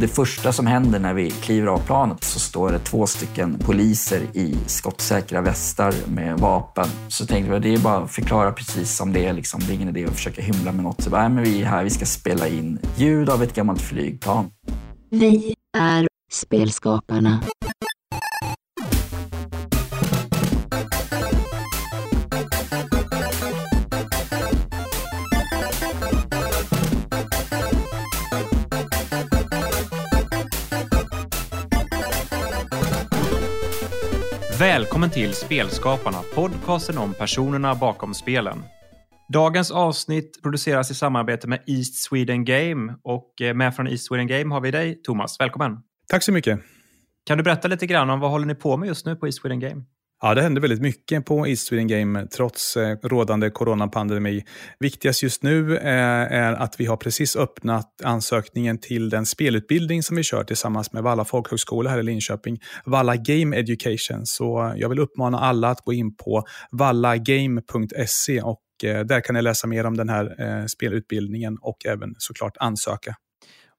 [0.00, 4.20] Det första som händer när vi kliver av planet så står det två stycken poliser
[4.34, 6.86] i skottsäkra västar med vapen.
[7.08, 9.32] Så tänkte vi att det är bara att förklara precis som det är.
[9.32, 9.60] Liksom.
[9.60, 11.02] Det är ingen idé att försöka hymla med något.
[11.02, 14.50] Så bara, men vi är här, vi ska spela in ljud av ett gammalt flygplan.
[15.10, 17.42] Vi är spelskaparna.
[35.00, 38.62] Välkommen till Spelskaparna, podcasten om personerna bakom spelen.
[39.32, 44.26] Dagens avsnitt produceras i samarbete med East Sweden Game och eh, med från East Sweden
[44.26, 45.40] Game har vi dig, Thomas.
[45.40, 45.78] Välkommen!
[46.08, 46.60] Tack så mycket!
[47.26, 49.40] Kan du berätta lite grann om vad håller ni på med just nu på East
[49.40, 49.82] Sweden Game?
[50.22, 54.44] Ja, det händer väldigt mycket på East Sweden Game trots eh, rådande coronapandemi.
[54.78, 55.86] Viktigast just nu eh,
[56.32, 61.02] är att vi har precis öppnat ansökningen till den spelutbildning som vi kör tillsammans med
[61.02, 64.20] Valla folkhögskola här i Linköping, Valla Game Education.
[64.24, 69.42] Så jag vill uppmana alla att gå in på vallagame.se och eh, där kan ni
[69.42, 73.14] läsa mer om den här eh, spelutbildningen och även såklart ansöka.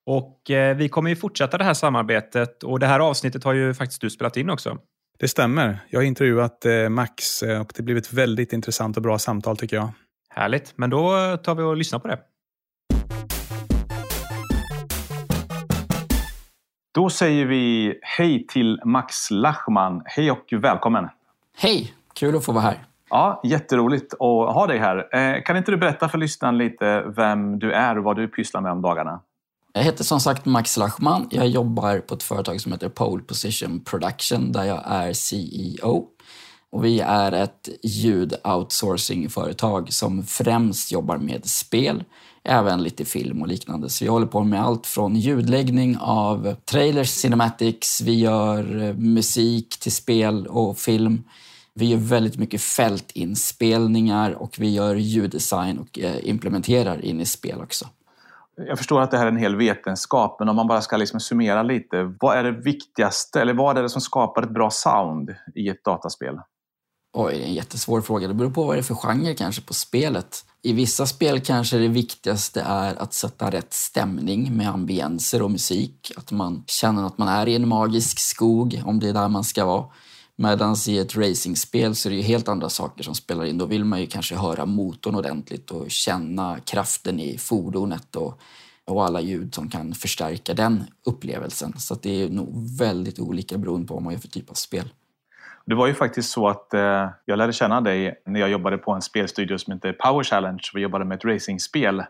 [0.05, 3.73] Och eh, vi kommer ju fortsätta det här samarbetet och det här avsnittet har ju
[3.73, 4.77] faktiskt du spelat in också.
[5.21, 5.79] Det stämmer.
[5.89, 9.57] Jag har intervjuat eh, Max eh, och det blev ett väldigt intressant och bra samtal
[9.57, 9.89] tycker jag.
[10.29, 12.19] Härligt, men då tar vi och lyssnar på det.
[16.93, 20.01] Då säger vi hej till Max Lachman.
[20.05, 21.09] Hej och välkommen!
[21.57, 21.93] Hej!
[22.13, 22.85] Kul att få vara här.
[23.09, 25.15] Ja, jätteroligt att ha dig här.
[25.15, 28.61] Eh, kan inte du berätta för lyssnaren lite vem du är och vad du pysslar
[28.61, 29.21] med om dagarna?
[29.73, 31.27] Jag heter som sagt Max Lachman.
[31.31, 36.07] Jag jobbar på ett företag som heter Pole Position Production där jag är CEO.
[36.71, 42.03] Och vi är ett ljud-outsourcing-företag som främst jobbar med spel,
[42.43, 43.89] även lite film och liknande.
[43.89, 49.79] Så vi håller på med allt från ljudläggning av trailers, cinematics, vi gör eh, musik
[49.79, 51.23] till spel och film.
[51.73, 57.61] Vi gör väldigt mycket fältinspelningar och vi gör ljuddesign och eh, implementerar in i spel
[57.61, 57.87] också.
[58.55, 61.19] Jag förstår att det här är en hel vetenskap, men om man bara ska liksom
[61.19, 62.15] summera lite.
[62.19, 65.83] Vad är det viktigaste, eller vad är det som skapar ett bra sound i ett
[65.83, 66.35] dataspel?
[67.13, 68.27] Oj, det är en jättesvår fråga.
[68.27, 70.45] Det beror på vad det är för genre kanske på spelet.
[70.61, 76.11] I vissa spel kanske det viktigaste är att sätta rätt stämning med ambienser och musik.
[76.17, 79.43] Att man känner att man är i en magisk skog, om det är där man
[79.43, 79.85] ska vara.
[80.41, 83.57] Medan i ett racingspel så är det ju helt andra saker som spelar in.
[83.57, 88.39] Då vill man ju kanske höra motorn ordentligt och känna kraften i fordonet och,
[88.85, 91.73] och alla ljud som kan förstärka den upplevelsen.
[91.77, 94.89] Så det är nog väldigt olika beroende på vad man gör för typ av spel.
[95.65, 98.91] Det var ju faktiskt så att eh, jag lärde känna dig när jag jobbade på
[98.91, 100.63] en spelstudio som heter Power Challenge.
[100.73, 102.03] Vi jobbade med ett racingspel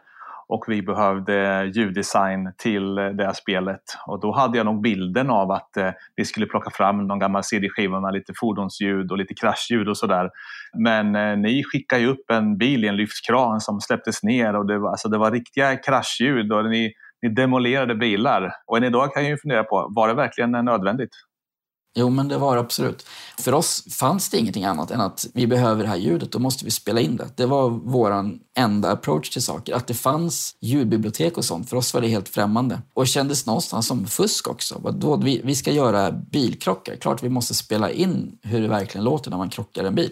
[0.51, 3.81] och vi behövde ljuddesign till det här spelet.
[4.07, 7.44] Och då hade jag nog bilden av att eh, vi skulle plocka fram någon gammal
[7.44, 10.29] CD-skiva med lite fordonsljud och lite kraschljud och sådär.
[10.78, 14.67] Men eh, ni skickade ju upp en bil i en lyftkran som släpptes ner och
[14.67, 18.51] det var, alltså, det var riktiga kraschljud och ni, ni demolerade bilar.
[18.68, 21.12] Och än idag kan jag ju fundera på, var det verkligen nödvändigt?
[21.94, 23.06] Jo, men det var det absolut.
[23.40, 26.66] För oss fanns det ingenting annat än att vi behöver det här ljudet, då måste
[26.66, 27.28] vi spela in det.
[27.35, 29.74] Det var vår enda approach till saker.
[29.74, 32.81] Att det fanns ljudbibliotek och sånt, för oss var det helt främmande.
[32.94, 34.91] Och kändes någonstans som fusk också.
[35.00, 39.30] Då, vi, vi ska göra bilkrockar, klart vi måste spela in hur det verkligen låter
[39.31, 40.12] när man krockar en bil.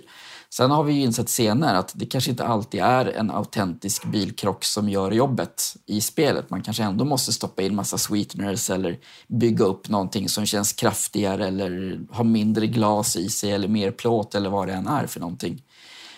[0.54, 4.64] Sen har vi ju insett senare att det kanske inte alltid är en autentisk bilkrock
[4.64, 6.50] som gör jobbet i spelet.
[6.50, 11.48] Man kanske ändå måste stoppa in massa sweeteners eller bygga upp någonting som känns kraftigare
[11.48, 15.20] eller har mindre glas i sig eller mer plåt eller vad det än är för
[15.20, 15.62] någonting.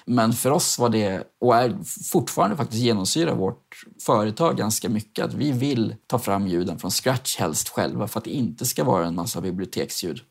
[0.06, 1.78] Men för oss var det, och är
[2.12, 7.38] fortfarande faktiskt genomsyrar vårt företag ganska mycket, att vi vill ta fram ljuden från scratch
[7.38, 10.22] helst själva för att det inte ska vara en massa biblioteksljud.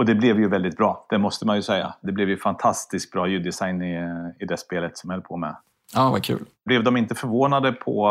[0.00, 1.94] Och det blev ju väldigt bra, det måste man ju säga.
[2.00, 3.94] Det blev ju fantastiskt bra ljuddesign i,
[4.38, 5.56] i det spelet som jag höll på med.
[5.94, 6.44] Ja, vad kul.
[6.64, 8.02] Blev de inte förvånade på...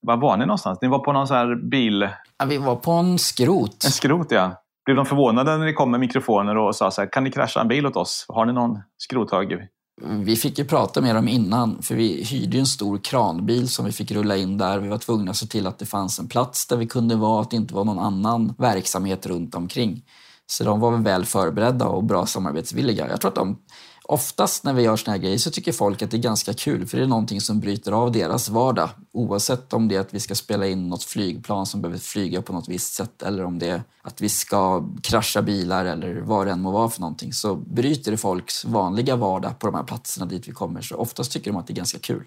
[0.00, 0.78] Var var ni någonstans?
[0.82, 2.08] Ni var på någon sån bil...
[2.38, 3.84] Ja, vi var på en skrot.
[3.84, 4.62] En skrot, ja.
[4.84, 7.60] Blev de förvånade när ni kom med mikrofoner och sa så här, kan ni krascha
[7.60, 8.26] en bil åt oss?
[8.28, 9.68] Har ni någon skrothög?
[10.02, 13.92] Vi fick ju prata med dem innan, för vi hyrde en stor kranbil som vi
[13.92, 14.78] fick rulla in där.
[14.78, 17.42] Vi var tvungna att se till att det fanns en plats där vi kunde vara,
[17.42, 20.02] att det inte var någon annan verksamhet runt omkring.
[20.46, 23.08] Så de var väl förberedda och bra samarbetsvilliga.
[23.08, 23.58] Jag tror att de,
[24.04, 26.86] oftast när vi gör såna här grejer så tycker folk att det är ganska kul
[26.86, 28.88] för det är någonting som bryter av deras vardag.
[29.12, 32.52] Oavsett om det är att vi ska spela in något flygplan som behöver flyga på
[32.52, 36.52] något visst sätt eller om det är att vi ska krascha bilar eller vad det
[36.52, 40.26] än må vara för någonting så bryter det folks vanliga vardag på de här platserna
[40.26, 40.80] dit vi kommer.
[40.80, 42.24] Så oftast tycker de att det är ganska kul.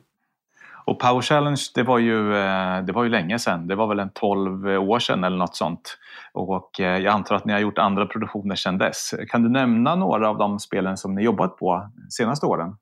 [0.89, 3.68] Och Power Challenge, det var, ju, eh, det var ju länge sedan.
[3.68, 5.98] Det var väl en 12 år sedan eller något sånt.
[6.34, 9.14] Och eh, jag antar att ni har gjort andra produktioner sedan dess.
[9.30, 12.76] Kan du nämna några av de spelen som ni jobbat på senaste åren?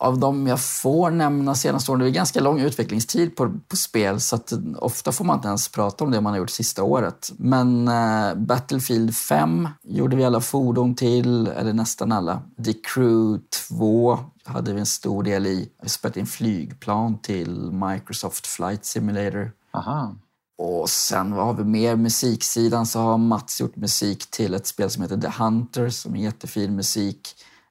[0.00, 4.20] av de jag får nämna senaste åren, det är ganska lång utvecklingstid på, på spel
[4.20, 7.32] så att ofta får man inte ens prata om det man har gjort sista året.
[7.36, 12.42] Men eh, Battlefield 5 gjorde vi alla fordon till, eller nästan alla.
[12.64, 15.68] The Crew 2 hade vi en stor del i.
[15.82, 19.52] Vi spelade in flygplan till Microsoft Flight Simulator.
[19.72, 20.14] Aha.
[20.62, 21.96] Och sen vad har vi mer?
[21.96, 26.20] Musiksidan så har Mats gjort musik till ett spel som heter The Hunter som är
[26.20, 27.28] jättefin musik.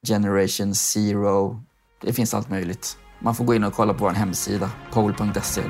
[0.08, 1.64] Generation Zero
[2.02, 2.98] det finns allt möjligt.
[3.20, 5.62] Man får gå in och kolla på vår hemsida, pole.se.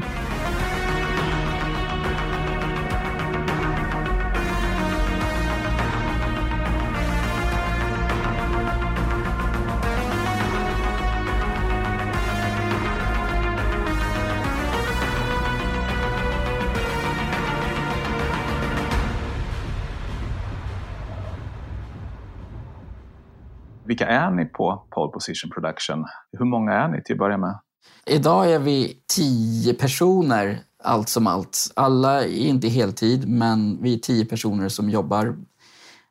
[23.99, 26.05] Vilka är ni på Pole Position Production?
[26.37, 27.59] Hur många är ni till att börja med?
[28.05, 31.71] Idag är vi tio personer, allt som allt.
[31.75, 35.37] Alla är inte heltid, men vi är tio personer som jobbar.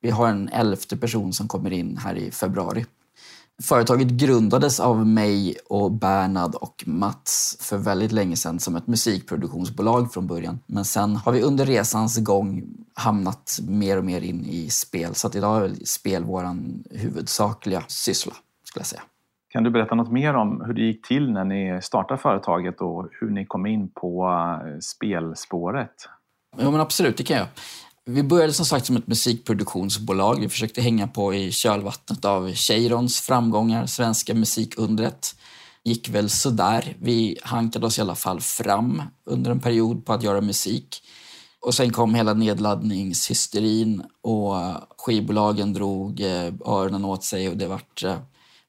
[0.00, 2.85] Vi har en elfte person som kommer in här i februari.
[3.63, 10.13] Företaget grundades av mig och Bernhard och Mats för väldigt länge sedan som ett musikproduktionsbolag
[10.13, 10.59] från början.
[10.67, 12.63] Men sen har vi under resans gång
[12.95, 15.15] hamnat mer och mer in i spel.
[15.15, 16.45] Så att idag är spel vår
[16.91, 18.33] huvudsakliga syssla,
[18.65, 19.03] skulle jag säga.
[19.49, 23.09] Kan du berätta något mer om hur det gick till när ni startade företaget och
[23.21, 24.29] hur ni kom in på
[24.65, 25.95] eh, spelspåret?
[26.57, 27.47] Ja, men absolut, det kan jag.
[28.11, 30.41] Vi började som sagt som ett musikproduktionsbolag.
[30.41, 35.35] Vi försökte hänga på i kölvattnet av Cheirons framgångar, svenska musikundret.
[35.85, 36.97] Gick väl sådär.
[37.01, 41.03] Vi hankade oss i alla fall fram under en period på att göra musik.
[41.61, 44.55] Och sen kom hela nedladdningshysterin och
[44.99, 48.19] skivbolagen drog eh, öronen åt sig och det vart eh,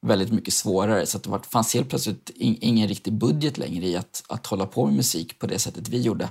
[0.02, 1.06] väldigt mycket svårare.
[1.06, 4.96] Så det fanns helt plötsligt ingen riktig budget längre i att, att hålla på med
[4.96, 6.30] musik på det sättet vi gjorde.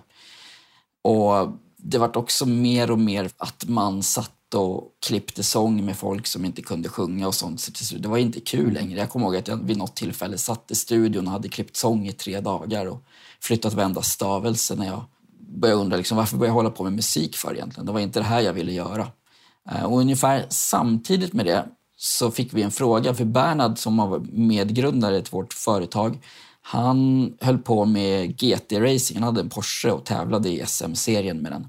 [1.02, 6.26] Och det vart också mer och mer att man satt och klippte sång med folk
[6.26, 7.60] som inte kunde sjunga och sånt.
[7.60, 8.98] Så det var inte kul längre.
[8.98, 12.08] Jag kommer ihåg att jag vid något tillfälle satt i studion och hade klippt sång
[12.08, 13.02] i tre dagar och
[13.40, 15.04] flyttat varenda stavelse när jag
[15.40, 17.86] började undra liksom, varför började jag hålla på med musik för egentligen?
[17.86, 19.08] Det var inte det här jag ville göra.
[19.70, 21.64] Eh, och ungefär samtidigt med det
[21.96, 26.18] så fick vi en fråga, för Bernhard som var medgrundare till vårt företag,
[26.70, 29.14] han höll på med GT-racing.
[29.14, 31.66] Han hade en Porsche och tävlade i SM-serien med den.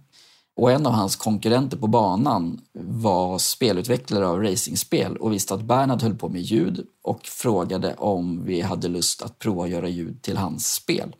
[0.56, 6.01] Och en av hans konkurrenter på banan var spelutvecklare av racingspel och visste att Bernhard
[6.01, 10.22] höll på med ljud och frågade om vi hade lust att prova att göra ljud
[10.22, 11.16] till hans spel.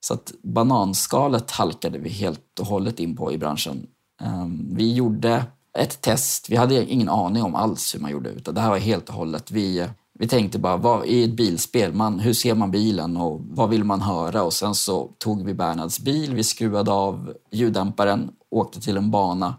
[0.00, 3.86] Så att bananskalet halkade vi helt och hållet in på i branschen.
[4.20, 5.44] Ehm, vi gjorde
[5.78, 6.50] ett test.
[6.50, 9.14] Vi hade ingen aning om alls hur man gjorde utan det här var helt och
[9.14, 9.50] hållet.
[9.50, 9.88] Vi
[10.22, 13.84] vi tänkte bara, vad, i ett bilspel, man, hur ser man bilen och vad vill
[13.84, 14.42] man höra?
[14.42, 19.54] Och sen så tog vi Bernhards bil, vi skruvade av ljuddämparen, åkte till en bana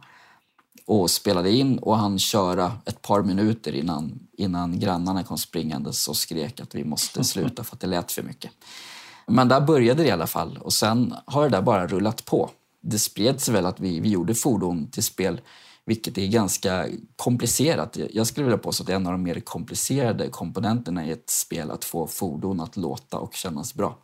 [0.86, 6.18] och spelade in och han köra ett par minuter innan, innan grannarna kom springandes och
[6.18, 8.51] skrek att vi måste sluta för att det lät för mycket.
[9.27, 12.50] Men där började det i alla fall och sen har det där bara rullat på.
[12.81, 15.42] Det spred sig väl att vi, vi gjorde fordon till spel
[15.86, 16.86] vilket är ganska
[17.16, 17.98] komplicerat.
[18.13, 21.30] Jag skulle vilja påstå att det är en av de mer komplicerade komponenterna i ett
[21.30, 23.98] spel att få fordon att låta och kännas bra.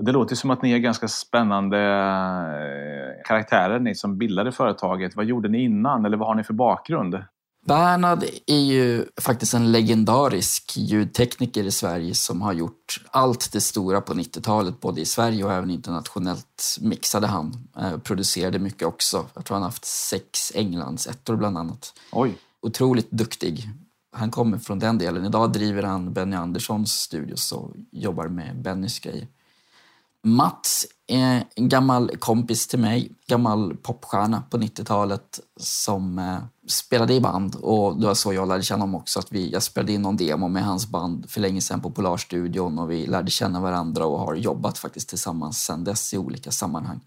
[0.00, 5.16] Det låter som att ni är ganska spännande eh, karaktärer, ni som bildade företaget.
[5.16, 7.14] Vad gjorde ni innan eller vad har ni för bakgrund?
[7.66, 14.00] Bernhard är ju faktiskt en legendarisk ljudtekniker i Sverige som har gjort allt det stora
[14.00, 17.68] på 90-talet, både i Sverige och även internationellt mixade han.
[17.76, 19.26] Eh, producerade mycket också.
[19.34, 21.94] Jag tror han har haft sex Englandsettor bland annat.
[22.12, 22.38] Oj.
[22.62, 23.70] Otroligt duktig.
[24.12, 25.24] Han kommer från den delen.
[25.24, 29.28] Idag driver han Benny Anderssons studios och jobbar med Bennys grejer.
[30.22, 36.38] Mats är en gammal kompis till mig, gammal popstjärna på 90-talet som eh,
[36.70, 39.18] spelade i band och det var så jag lärde känna honom också.
[39.18, 42.78] Att vi, jag spelade in någon demo med hans band för länge sedan på Polarstudion
[42.78, 47.00] och vi lärde känna varandra och har jobbat faktiskt tillsammans sedan dess i olika sammanhang.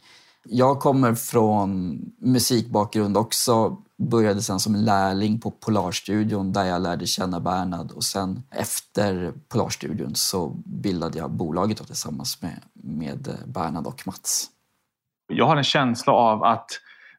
[0.46, 3.78] Jag kommer från musikbakgrund också.
[3.98, 10.16] Började sen som lärling på Polarstudion där jag lärde känna Bernhard och sen efter Polarstudion
[10.16, 14.50] så bildade jag bolaget tillsammans med, med Bernhard och Mats.
[15.28, 16.70] Jag har en känsla av att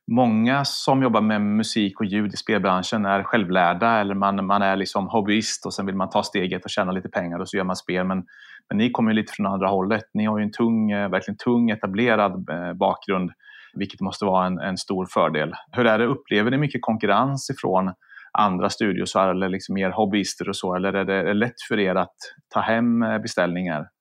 [0.06, 4.76] många som jobbar med musik och ljud i spelbranschen är självlärda eller man, man är
[4.76, 7.64] liksom hobbyist och sen vill man ta steget och tjäna lite pengar och så gör
[7.64, 8.06] man spel.
[8.06, 8.24] Men,
[8.68, 10.04] Men ni kommer ju lite från andra hållet.
[10.14, 13.30] Ni har ju en tung, eh, verkligen tung etablerad eh, bakgrund,
[13.74, 15.52] vilket måste vara en, en stor fördel.
[15.72, 17.92] Hur är det, upplever ni mycket konkurrens ifrån
[18.32, 20.74] andra studios eller liksom mer hobbyister och så?
[20.74, 22.16] Eller är det lätt för er att
[22.54, 23.93] ta hem eh, beställningar?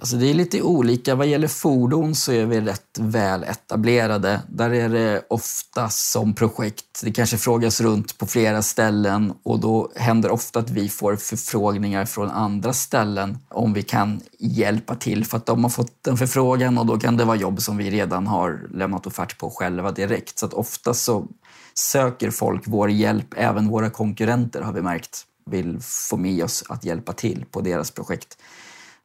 [0.00, 1.14] Alltså det är lite olika.
[1.14, 4.42] Vad gäller fordon så är vi rätt väl etablerade.
[4.48, 7.00] Där är det ofta som projekt.
[7.02, 12.04] Det kanske frågas runt på flera ställen och då händer ofta att vi får förfrågningar
[12.04, 16.78] från andra ställen om vi kan hjälpa till för att de har fått en förfrågan
[16.78, 20.38] och då kan det vara jobb som vi redan har lämnat offert på själva direkt.
[20.38, 21.26] Så att ofta så
[21.74, 26.84] söker folk vår hjälp, även våra konkurrenter har vi märkt vill få med oss att
[26.84, 28.38] hjälpa till på deras projekt.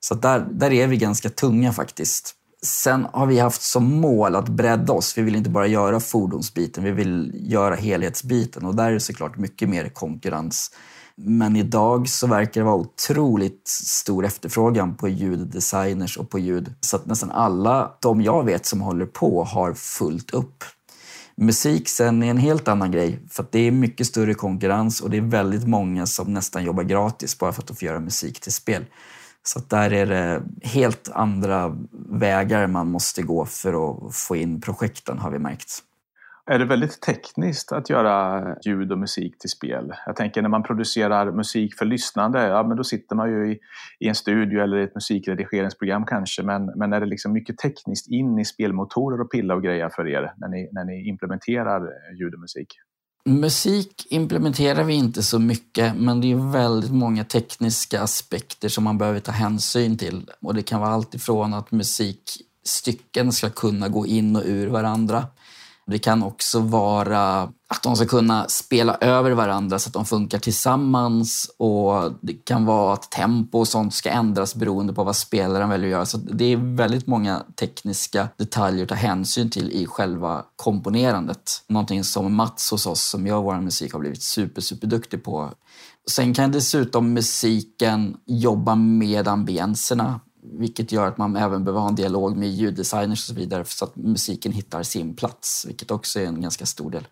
[0.04, 2.36] Så där, där är vi ganska tunga faktiskt.
[2.64, 5.18] Sen har vi haft som mål att bredda oss.
[5.18, 9.38] Vi vill inte bara göra fordonsbiten, vi vill göra helhetsbiten och där är det såklart
[9.38, 10.72] mycket mer konkurrens.
[11.16, 16.74] Men idag så verkar det vara otroligt stor efterfrågan på ljuddesigners och på ljud.
[16.82, 20.64] Så att nästan alla de jag vet som håller på har fullt upp.
[21.36, 25.18] Musik sen är en helt annan grej för det är mycket större konkurrens och det
[25.18, 28.54] är väldigt många som nästan jobbar gratis bara för att de får göra musik till
[28.54, 28.86] spel.
[29.44, 31.78] Så där är det helt andra
[32.10, 35.84] vägar man måste gå för att få in projekten har vi märkt.
[36.46, 39.94] Är det väldigt tekniskt att göra ljud och musik till spel?
[40.06, 43.60] Jag tänker när man producerar musik för lyssnande, ja men då sitter man ju i,
[44.00, 48.08] i en studio eller i ett musikredigeringsprogram kanske, men, men är det liksom mycket tekniskt
[48.08, 52.34] in i spelmotorer och pilla och grejer för er när ni, när ni implementerar ljud
[52.34, 52.68] och musik?
[53.26, 58.98] Musik implementerar vi inte så mycket, men det är väldigt många tekniska aspekter som man
[58.98, 60.30] behöver ta hänsyn till.
[60.42, 65.28] Och det kan vara allt ifrån att musikstycken ska kunna gå in och ur varandra
[65.86, 70.40] det kan också vara att de ska kunna spela över varandra så att de funkar
[70.40, 75.70] tillsammans och det kan vara att tempo och sånt ska ändras beroende på vad spelaren
[75.70, 76.06] väljer att göra.
[76.06, 81.64] Så det är väldigt många tekniska detaljer att ta hänsyn till i själva komponerandet.
[81.68, 85.52] Någonting som Mats hos oss som gör vår musik har blivit super, super duktig på.
[86.10, 91.96] Sen kan dessutom musiken jobba med ambienserna vilket gör att man även behöver ha en
[91.96, 96.26] dialog med ljuddesigners och så vidare så att musiken hittar sin plats, vilket också är
[96.26, 97.08] en ganska stor del.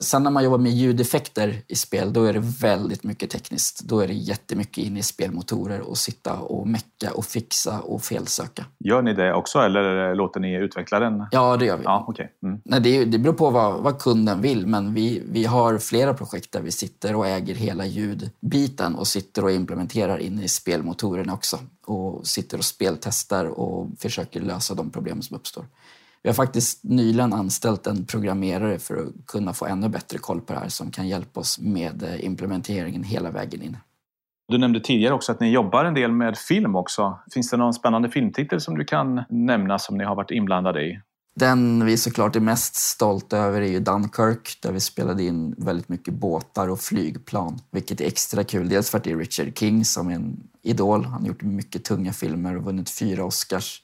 [0.00, 3.80] Sen när man jobbar med ljudeffekter i spel, då är det väldigt mycket tekniskt.
[3.80, 8.64] Då är det jättemycket in i spelmotorer och sitta och mecka och fixa och felsöka.
[8.78, 11.26] Gör ni det också eller låter ni utvecklaren?
[11.30, 11.84] Ja, det gör vi.
[11.84, 12.26] Ja, okay.
[12.42, 12.60] Mm.
[12.64, 16.52] Nej, det, det beror på vad, vad, kunden vill, men vi, vi har flera projekt
[16.52, 21.58] där vi sitter och äger hela ljudbiten och sitter och implementerar in i spelmotorerna också.
[21.86, 25.64] Och sitter och speltestar och försöker lösa de problem som uppstår.
[26.22, 30.52] Vi har faktiskt nyligen anställt en programmerare för att kunna få ännu bättre koll på
[30.52, 33.76] det här som kan hjälpa oss med eh, implementeringen hela vägen in.
[34.48, 37.18] Du nämnde tidigare också att ni jobbar en del med film också.
[37.32, 41.00] Finns det någon spännande filmtitel som du kan nämna som ni har varit inblandade i?
[41.34, 45.88] Den vi såklart är mest stolta över är ju Dunkirk där vi spelade in väldigt
[45.88, 47.58] mycket båtar och flygplan.
[47.70, 48.68] Vilket är extra kul.
[48.68, 51.04] Dels för att det är Richard King som är en idol.
[51.04, 53.82] Han har gjort mycket tunga filmer och vunnit fyra Oscars.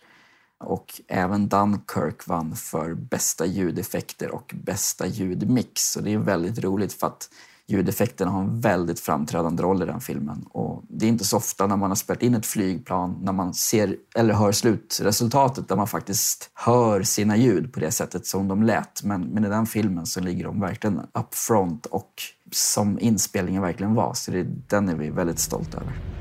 [0.64, 5.92] Och även Dunkirk vann för bästa ljudeffekter och bästa ljudmix.
[5.92, 7.28] Så det är väldigt roligt för att
[7.66, 10.44] ljudeffekterna har en väldigt framträdande roll i den filmen.
[10.50, 13.54] Och det är inte så ofta när man har spelat in ett flygplan, när man
[13.54, 18.62] ser eller hör slutresultatet där man faktiskt hör sina ljud på det sättet som de
[18.62, 19.02] lät.
[19.02, 22.12] Men, men i den filmen så ligger de verkligen up front och
[22.52, 24.14] som inspelningen verkligen var.
[24.14, 26.13] Så det, den är vi väldigt stolta över.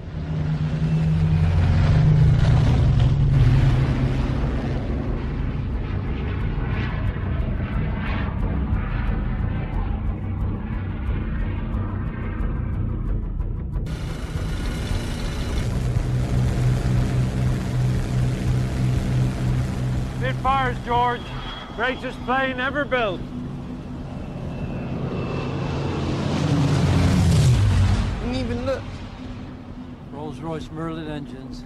[20.93, 21.21] George.
[21.75, 23.21] Greatest plane ever built.
[28.19, 28.83] Didn't even look.
[30.13, 31.65] Rolls-Royce Merlin engines.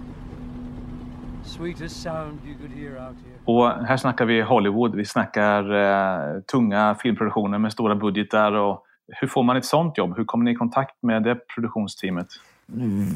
[1.44, 3.38] Sweetest sound you could hear out here.
[3.44, 4.94] Och här snackar vi Hollywood.
[4.94, 8.52] Vi snackar eh, tunga filmproduktioner med stora budgetar.
[8.52, 10.16] Och hur får man ett sånt jobb?
[10.16, 12.28] Hur kommer ni i kontakt med det produktionsteamet?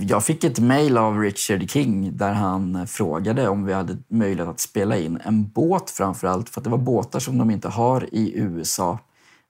[0.00, 4.60] Jag fick ett mejl av Richard King där han frågade om vi hade möjlighet att
[4.60, 8.14] spela in en båt framför allt, för att det var båtar som de inte har
[8.14, 8.98] i USA.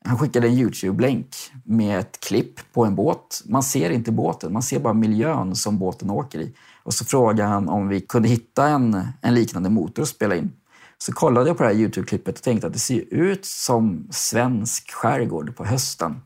[0.04, 3.42] Han skickade en Youtube-länk med ett klipp på en båt.
[3.44, 6.54] Man ser inte båten, man ser bara miljön som båten åker i.
[6.82, 10.52] Och så frågade han om vi kunde hitta en, en liknande motor att spela in.
[10.99, 14.90] Så kollade jag på det här Youtube-klippet och tänkte att det ser ut som svensk
[14.90, 16.21] skärgård på hösten.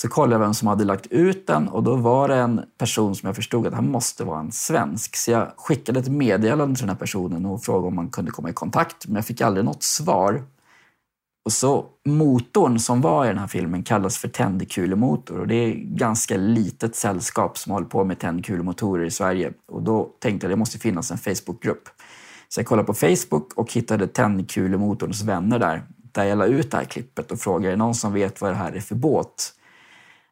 [0.00, 3.14] Så kollade jag vem som hade lagt ut den och då var det en person
[3.14, 5.16] som jag förstod att han måste vara en svensk.
[5.16, 8.50] Så jag skickade ett meddelande till den här personen och frågade om man kunde komma
[8.50, 10.42] i kontakt, men jag fick aldrig något svar.
[11.44, 15.68] Och så motorn som var i den här filmen kallas för tändkulemotor och det är
[15.68, 19.52] ett ganska litet sällskap som håller på med tändkulemotorer i Sverige.
[19.72, 21.88] Och då tänkte jag att det måste finnas en Facebookgrupp.
[22.48, 26.76] Så jag kollade på Facebook och hittade tändkulemotorns vänner där, där jag la ut det
[26.76, 29.54] här klippet och frågade det någon som vet vad det här är för båt.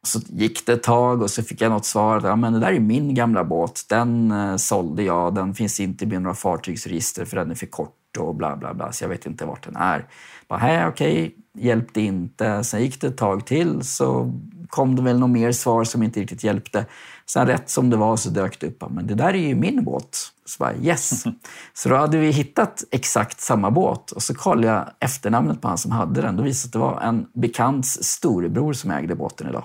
[0.07, 2.21] Så gick det ett tag och så fick jag något svar.
[2.23, 3.85] Ja, men det där är min gamla båt.
[3.89, 5.35] Den eh, sålde jag.
[5.35, 8.91] Den finns inte med några fartygsregister för den är för kort och bla bla bla.
[8.91, 10.05] Så jag vet inte vart den är.
[10.47, 12.63] Bara, okej, okay, hjälpte inte.
[12.63, 14.33] Sen gick det ett tag till så
[14.69, 16.85] kom det väl något mer svar som inte riktigt hjälpte.
[17.25, 18.83] Sen rätt som det var så dök det upp.
[18.89, 20.17] Men det där är ju min båt.
[20.45, 21.23] Så bara, yes.
[21.73, 25.77] Så då hade vi hittat exakt samma båt och så kollade jag efternamnet på han
[25.77, 26.35] som hade den.
[26.35, 29.63] Då visade det att det var en bekants storebror som ägde båten idag.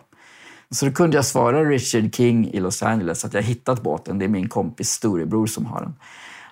[0.73, 4.19] Så då kunde jag svara Richard King i Los Angeles att jag hittat båten.
[4.19, 5.95] Det är min kompis storebror som har den.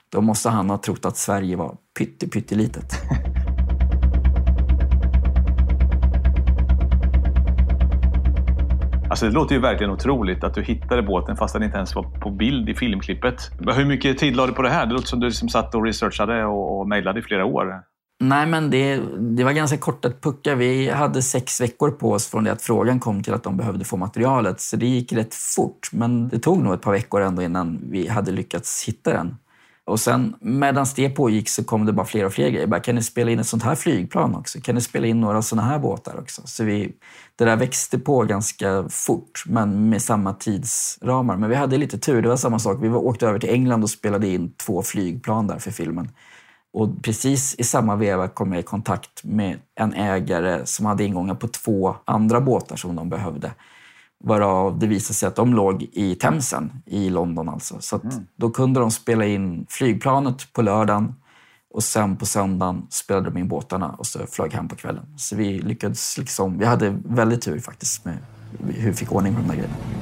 [0.09, 3.03] Då måste han ha trott att Sverige var pytte, pyttelitet.
[9.11, 12.03] Alltså det låter ju verkligen otroligt att du hittade båten fast den inte ens var
[12.03, 13.51] på bild i filmklippet.
[13.77, 14.87] Hur mycket tid lade du på det här?
[14.87, 17.83] Det låter som du liksom satt och researchade och, och mejlade i flera år.
[18.23, 20.55] Nej, men det, det var ganska korta puckar.
[20.55, 23.85] Vi hade sex veckor på oss från det att frågan kom till att de behövde
[23.85, 24.61] få materialet.
[24.61, 28.09] Så det gick rätt fort, men det tog nog ett par veckor ändå innan vi
[28.09, 29.37] hade lyckats hitta den.
[29.85, 32.67] Och sen medan det pågick så kom det bara fler och fler grejer.
[32.67, 34.61] Bara, kan ni spela in ett sånt här flygplan också?
[34.61, 36.43] Kan ni spela in några såna här båtar också?
[36.45, 36.93] Så vi,
[37.37, 41.37] det där växte på ganska fort, men med samma tidsramar.
[41.37, 42.23] Men vi hade lite tur.
[42.23, 42.79] Det var samma sak.
[42.81, 46.09] Vi åkte över till England och spelade in två flygplan där för filmen.
[46.73, 51.35] Och precis i samma veva kom jag i kontakt med en ägare som hade ingångar
[51.35, 53.53] på två andra båtar som de behövde.
[54.25, 57.49] Varav det visade sig att de låg i Themsen i London.
[57.49, 57.77] Alltså.
[57.81, 58.27] Så mm.
[58.37, 61.15] Då kunde de spela in flygplanet på lördagen
[61.75, 65.07] och sen på söndagen spelade de in båtarna och så flög hem på kvällen.
[65.17, 68.19] Så vi lyckades liksom, vi hade väldigt tur faktiskt med
[68.59, 70.00] hur vi fick ordning på de där grejerna.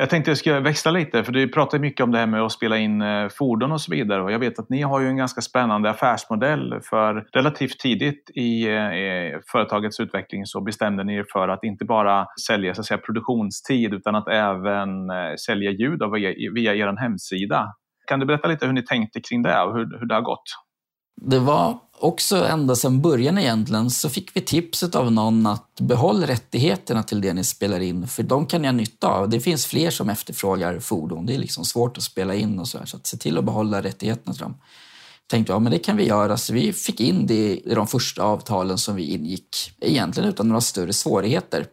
[0.00, 2.52] Jag tänkte jag skulle växla lite, för du pratar mycket om det här med att
[2.52, 4.22] spela in eh, fordon och så vidare.
[4.22, 6.80] Och jag vet att ni har ju en ganska spännande affärsmodell.
[6.90, 12.26] För relativt tidigt i eh, företagets utveckling så bestämde ni er för att inte bara
[12.46, 17.74] sälja så att säga, produktionstid utan att även eh, sälja ljud via, via er hemsida.
[18.06, 20.44] Kan du berätta lite hur ni tänkte kring det och hur, hur det har gått?
[21.20, 26.22] Det var också ända sedan början egentligen så fick vi tipset av någon att behåll
[26.22, 29.28] rättigheterna till det ni spelar in, för de kan ni ha nytta av.
[29.28, 31.26] Det finns fler som efterfrågar fordon.
[31.26, 33.44] Det är liksom svårt att spela in och så här, så att se till att
[33.44, 34.54] behålla rättigheterna till dem.
[35.26, 36.36] Tänkte, ja men det kan vi göra.
[36.36, 40.60] Så vi fick in det i de första avtalen som vi ingick, egentligen utan några
[40.60, 41.66] större svårigheter.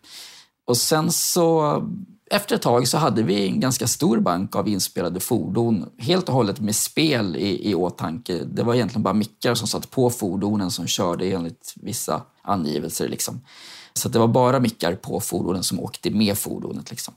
[0.67, 1.81] Och sen så
[2.29, 6.35] efter ett tag så hade vi en ganska stor bank av inspelade fordon, helt och
[6.35, 8.43] hållet med spel i, i åtanke.
[8.45, 13.07] Det var egentligen bara mickar som satt på fordonen som körde enligt vissa angivelser.
[13.07, 13.41] Liksom.
[13.93, 16.89] Så det var bara mickar på fordonen som åkte med fordonet.
[16.89, 17.13] Liksom.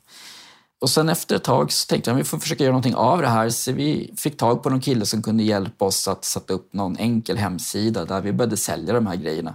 [0.81, 3.23] Och sen efter ett tag så tänkte jag att vi får försöka göra någonting av
[3.23, 3.49] det här.
[3.51, 6.97] Så vi fick tag på någon kille som kunde hjälpa oss att sätta upp någon
[6.97, 9.55] enkel hemsida där vi började sälja de här grejerna.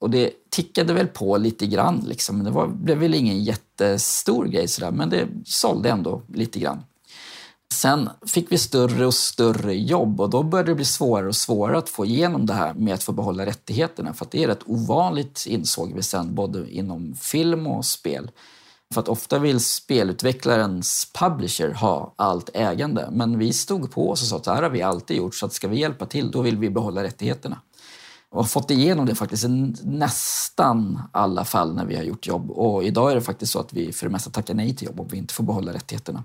[0.00, 2.04] Och det tickade väl på lite grann.
[2.08, 2.44] Liksom.
[2.44, 6.82] Det var, blev väl ingen jättestor grej sådär, men det sålde ändå lite grann.
[7.74, 11.78] Sen fick vi större och större jobb och då började det bli svårare och svårare
[11.78, 14.14] att få igenom det här med att få behålla rättigheterna.
[14.14, 18.30] För det är rätt ovanligt insåg vi sen, både inom film och spel.
[18.94, 23.08] För att ofta vill spelutvecklarens publisher ha allt ägande.
[23.12, 25.46] Men vi stod på oss och sa att det här har vi alltid gjort, så
[25.46, 27.60] att ska vi hjälpa till då vill vi behålla rättigheterna
[28.30, 32.50] och har fått igenom det faktiskt i nästan alla fall när vi har gjort jobb.
[32.50, 35.00] Och idag är det faktiskt så att vi för det mesta tackar nej till jobb
[35.00, 36.24] om vi inte får behålla rättigheterna.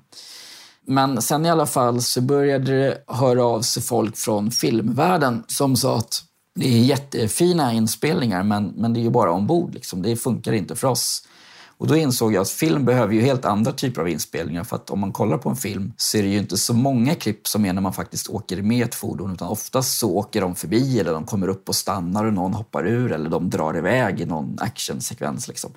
[0.88, 5.76] Men sen i alla fall så började det höra av sig folk från filmvärlden som
[5.76, 6.24] sa att
[6.56, 9.74] det är jättefina inspelningar men, men det är ju bara ombord.
[9.74, 10.02] Liksom.
[10.02, 11.28] Det funkar inte för oss.
[11.78, 14.90] Och då insåg jag att film behöver ju helt andra typer av inspelningar för att
[14.90, 17.66] om man kollar på en film så är det ju inte så många klipp som
[17.66, 21.14] är när man faktiskt åker med ett fordon utan oftast så åker de förbi eller
[21.14, 24.58] de kommer upp och stannar och någon hoppar ur eller de drar iväg i någon
[24.62, 25.48] actionsekvens.
[25.48, 25.72] Liksom.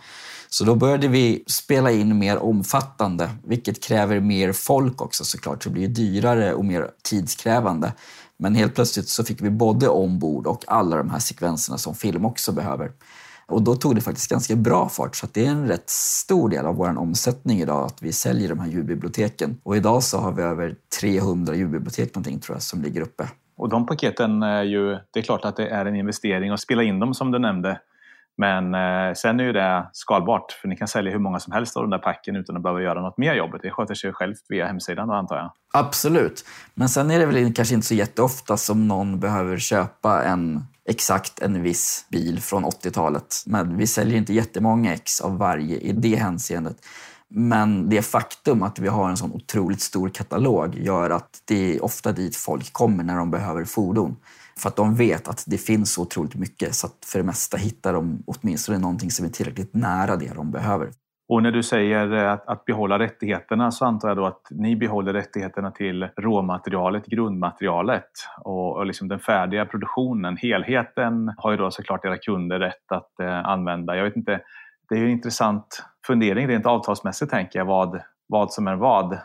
[0.48, 5.62] Så då började vi spela in mer omfattande, vilket kräver mer folk också såklart.
[5.62, 7.92] Så det blir ju dyrare och mer tidskrävande.
[8.36, 12.24] Men helt plötsligt så fick vi både ombord och alla de här sekvenserna som film
[12.24, 12.90] också behöver.
[13.48, 16.66] Och då tog det faktiskt ganska bra fart, så det är en rätt stor del
[16.66, 19.60] av vår omsättning idag att vi säljer de här ljudbiblioteken.
[19.62, 23.28] Och idag så har vi över 300 ljudbibliotek någonting tror jag som ligger uppe.
[23.56, 26.82] Och de paketen är ju, det är klart att det är en investering att spela
[26.82, 27.80] in dem som du nämnde.
[28.36, 31.76] Men eh, sen är ju det skalbart, för ni kan sälja hur många som helst
[31.76, 33.62] av de där packen utan att behöva göra något mer jobbet.
[33.62, 35.52] Det sköter sig självt via hemsidan då, antar jag.
[35.72, 36.44] Absolut.
[36.74, 41.38] Men sen är det väl kanske inte så jätteofta som någon behöver köpa en exakt
[41.38, 43.42] en viss bil från 80-talet.
[43.46, 46.76] Men vi säljer inte jättemånga ex av varje i det hänseendet.
[47.28, 51.84] Men det faktum att vi har en sån otroligt stor katalog gör att det är
[51.84, 54.16] ofta dit folk kommer när de behöver fordon.
[54.56, 57.56] För att de vet att det finns så otroligt mycket så att för det mesta
[57.56, 60.90] hittar de åtminstone någonting som är tillräckligt nära det de behöver.
[61.28, 64.76] Och när du säger eh, att, att behålla rättigheterna så antar jag då att ni
[64.76, 68.10] behåller rättigheterna till råmaterialet, grundmaterialet
[68.40, 70.36] och, och liksom den färdiga produktionen.
[70.36, 73.96] Helheten har ju då såklart era kunder rätt att eh, använda.
[73.96, 74.40] Jag vet inte,
[74.88, 79.18] det är ju en intressant fundering rent avtalsmässigt tänker jag, vad, vad som är vad.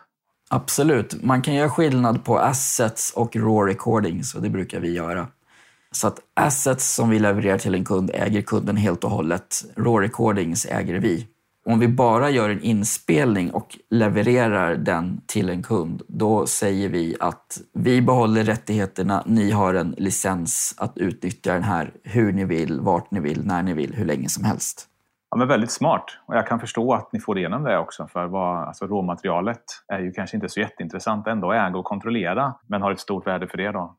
[0.49, 1.23] Absolut.
[1.23, 5.27] Man kan göra skillnad på assets och raw recordings och det brukar vi göra.
[5.91, 9.55] Så att assets som vi levererar till en kund äger kunden helt och hållet.
[9.75, 11.27] Raw recordings äger vi.
[11.65, 17.15] Om vi bara gör en inspelning och levererar den till en kund, då säger vi
[17.19, 22.79] att vi behåller rättigheterna, ni har en licens att utnyttja den här hur ni vill,
[22.79, 24.89] vart ni vill, när ni vill, hur länge som helst.
[25.31, 26.05] Ja, men väldigt smart.
[26.25, 28.07] Och jag kan förstå att ni får igenom det också.
[28.07, 32.53] För vad, alltså, råmaterialet är ju kanske inte så jätteintressant ändå att äga och kontrollera,
[32.67, 33.95] men har ett stort värde för er då.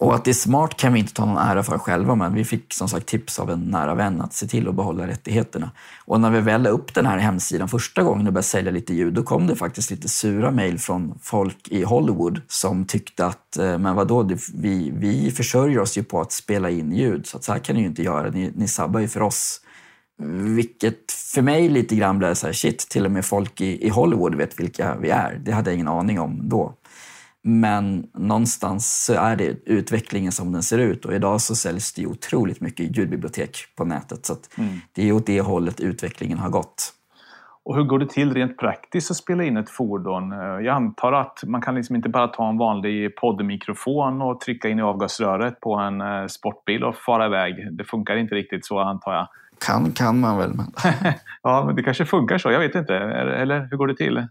[0.00, 2.44] Och att det är smart kan vi inte ta någon ära för själva, men vi
[2.44, 5.70] fick som sagt tips av en nära vän att se till att behålla rättigheterna.
[6.04, 8.94] Och när vi väl la upp den här hemsidan första gången och började sälja lite
[8.94, 13.56] ljud, då kom det faktiskt lite sura mejl från folk i Hollywood som tyckte att,
[13.56, 17.44] eh, men vadå, vi, vi försörjer oss ju på att spela in ljud, så att
[17.44, 19.60] så här kan ni ju inte göra, ni, ni sabbar ju för oss.
[20.56, 23.88] Vilket för mig lite grann blev så här, shit, till och med folk i, i
[23.88, 25.40] Hollywood vet vilka vi är.
[25.44, 26.74] Det hade jag ingen aning om då.
[27.42, 32.06] Men någonstans så är det utvecklingen som den ser ut och idag så säljs det
[32.06, 34.26] otroligt mycket ljudbibliotek på nätet.
[34.26, 34.80] Så mm.
[34.92, 36.94] det är åt det hållet utvecklingen har gått.
[37.64, 40.30] Och hur går det till rent praktiskt att spela in ett fordon?
[40.30, 44.78] Jag antar att man kan liksom inte bara ta en vanlig poddmikrofon och trycka in
[44.78, 47.76] i avgasröret på en eh, sportbil och fara iväg.
[47.76, 49.28] Det funkar inte riktigt så antar jag.
[49.66, 50.52] Kan kan man väl.
[50.54, 50.66] Men...
[51.42, 52.50] ja, men det kanske funkar så.
[52.50, 52.96] Jag vet inte.
[52.96, 54.26] Eller hur går det till?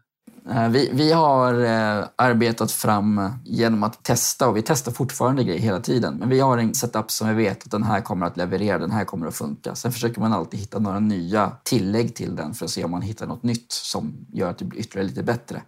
[0.50, 5.44] Eh, vi, vi har eh, arbetat fram eh, genom att testa och vi testar fortfarande
[5.44, 6.16] grejer hela tiden.
[6.16, 8.92] Men vi har en setup som vi vet att den här kommer att leverera, den
[8.92, 9.76] här kommer att funka.
[9.76, 13.02] Sen försöker man alltid hitta några nya tillägg till den för att se om man
[13.02, 15.62] hittar något nytt som gör att det blir ytterligare lite bättre.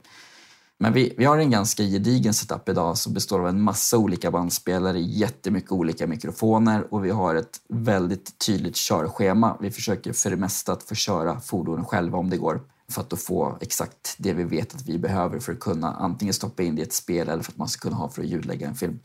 [0.77, 4.31] Men vi, vi har en ganska gedigen setup idag som består av en massa olika
[4.31, 9.57] bandspelare, jättemycket olika mikrofoner och vi har ett väldigt tydligt körschema.
[9.59, 13.21] Vi försöker för det mesta att få köra fordonen själva om det går för att
[13.21, 16.81] få exakt det vi vet att vi behöver för att kunna antingen stoppa in det
[16.81, 18.99] i ett spel eller för att man ska kunna ha för att ljudlägga en film.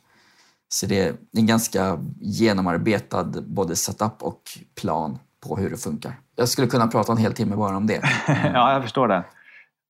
[0.69, 4.43] Så det är en ganska genomarbetad både setup och
[4.81, 6.21] plan på hur det funkar.
[6.37, 8.03] Jag skulle kunna prata en hel timme bara om det.
[8.55, 9.25] ja, jag förstår det.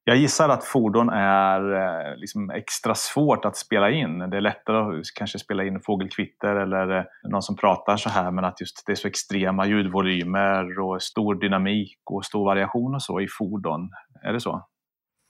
[0.09, 4.19] Jag gissar att fordon är eh, liksom extra svårt att spela in.
[4.19, 8.31] Det är lättare att kanske spela in fågelkvitter eller eh, någon som pratar så här
[8.31, 13.03] men att just det är så extrema ljudvolymer och stor dynamik och stor variation och
[13.03, 13.90] så i fordon.
[14.23, 14.66] Är det så?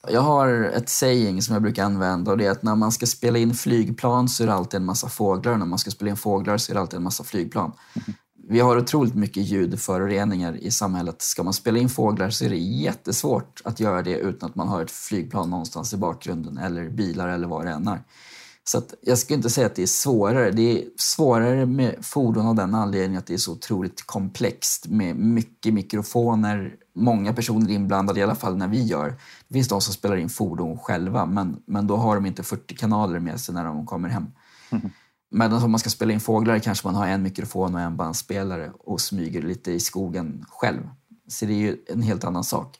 [0.08, 3.06] Jag har ett saying som jag brukar använda och det är att när man ska
[3.06, 6.10] spela in flygplan så är det alltid en massa fåglar och när man ska spela
[6.10, 7.72] in fåglar så är det alltid en massa flygplan.
[8.06, 8.14] Mm
[8.48, 11.22] vi har otroligt mycket ljudföroreningar i samhället.
[11.22, 14.68] Ska man spela in fåglar så är det jättesvårt att göra det utan att man
[14.68, 18.02] har ett flygplan någonstans i bakgrunden eller bilar eller vad det än är.
[18.64, 20.50] Så jag skulle inte säga att det är svårare.
[20.50, 25.16] Det är svårare med fordon av den anledningen att det är så otroligt komplext med
[25.16, 29.14] mycket mikrofoner, många personer inblandade, i alla fall när vi gör.
[29.48, 32.74] Det finns de som spelar in fordon själva, men, men då har de inte 40
[32.76, 34.26] kanaler med sig när de kommer hem.
[34.70, 34.90] Mm.
[35.30, 37.96] Medan alltså, om man ska spela in fåglar kanske man har en mikrofon och en
[37.96, 40.80] bandspelare och smyger lite i skogen själv.
[41.28, 42.78] Så det är ju en helt annan sak.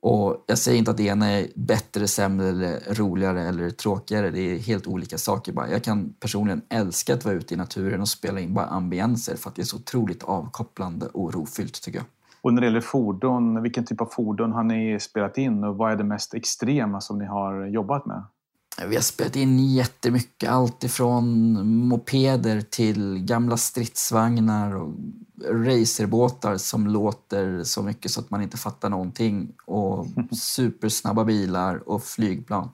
[0.00, 4.30] Och jag säger inte att det ena är bättre, sämre, eller roligare eller tråkigare.
[4.30, 5.52] Det är helt olika saker.
[5.52, 5.70] Bara.
[5.70, 9.50] Jag kan personligen älska att vara ute i naturen och spela in bara ambienser för
[9.50, 12.06] att det är så otroligt avkopplande och rofyllt tycker jag.
[12.42, 15.92] Och när det gäller fordon, vilken typ av fordon har ni spelat in och vad
[15.92, 18.24] är det mest extrema som ni har jobbat med?
[18.84, 21.52] Vi har spelat in jättemycket, allt ifrån
[21.88, 24.92] mopeder till gamla stridsvagnar och
[25.50, 32.04] racerbåtar som låter så mycket så att man inte fattar någonting och supersnabba bilar och
[32.04, 32.68] flygplan.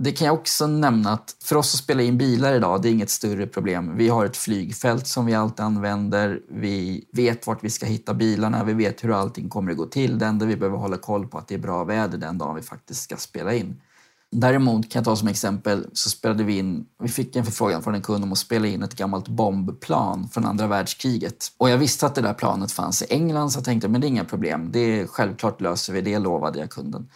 [0.00, 2.92] Det kan jag också nämna att för oss att spela in bilar idag, det är
[2.92, 3.96] inget större problem.
[3.96, 6.40] Vi har ett flygfält som vi alltid använder.
[6.48, 8.64] Vi vet vart vi ska hitta bilarna.
[8.64, 10.18] Vi vet hur allting kommer att gå till.
[10.18, 12.62] Det enda vi behöver hålla koll på att det är bra väder den dagen vi
[12.62, 13.80] faktiskt ska spela in.
[14.30, 17.94] Däremot kan jag ta som exempel så spelade vi in, vi fick en förfrågan från
[17.94, 21.52] en kund om att spela in ett gammalt bombplan från andra världskriget.
[21.58, 24.06] Och jag visste att det där planet fanns i England så jag tänkte men det
[24.06, 24.72] är inga problem.
[24.72, 27.08] Det är självklart löser vi det, lovade jag kunden.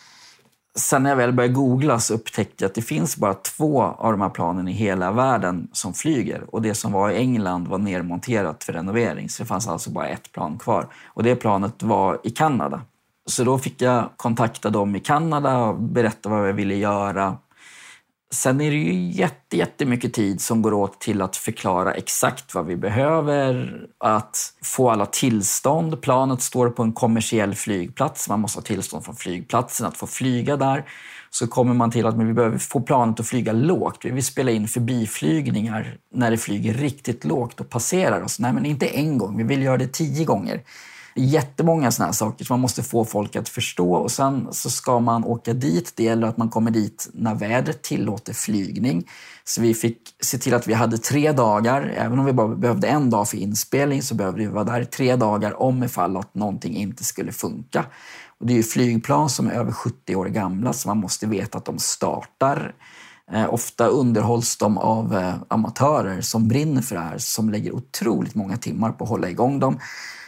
[0.75, 4.13] Sen när jag väl började googla så upptäckte jag att det finns bara två av
[4.13, 6.55] de här planen i hela världen som flyger.
[6.55, 9.29] Och det som var i England var nermonterat för renovering.
[9.29, 10.89] Så det fanns alltså bara ett plan kvar.
[11.07, 12.83] Och det planet var i Kanada.
[13.27, 17.37] Så då fick jag kontakta dem i Kanada och berätta vad jag ville göra.
[18.35, 22.67] Sen är det ju jätte, jättemycket tid som går åt till att förklara exakt vad
[22.67, 26.03] vi behöver, att få alla tillstånd.
[26.03, 30.57] Planet står på en kommersiell flygplats, man måste ha tillstånd från flygplatsen att få flyga
[30.57, 30.85] där.
[31.31, 34.05] Så kommer man till att vi behöver få planet att flyga lågt.
[34.05, 38.39] Vi vill spela in förbiflygningar när det flyger riktigt lågt och passerar oss.
[38.39, 40.61] Nej, men inte en gång, vi vill göra det tio gånger
[41.15, 45.01] jättemånga sådana här saker som man måste få folk att förstå och sen så ska
[45.01, 45.93] man åka dit.
[45.97, 49.09] Det gäller att man kommer dit när vädret tillåter flygning.
[49.45, 52.89] Så vi fick se till att vi hade tre dagar, även om vi bara behövde
[52.89, 56.77] en dag för inspelning så behövde vi vara där tre dagar om ifall att någonting
[56.77, 57.85] inte skulle funka.
[58.41, 61.59] Och det är ju flygplan som är över 70 år gamla så man måste veta
[61.59, 62.75] att de startar.
[63.33, 68.35] Eh, ofta underhålls de av eh, amatörer som brinner för det här, som lägger otroligt
[68.35, 69.79] många timmar på att hålla igång dem.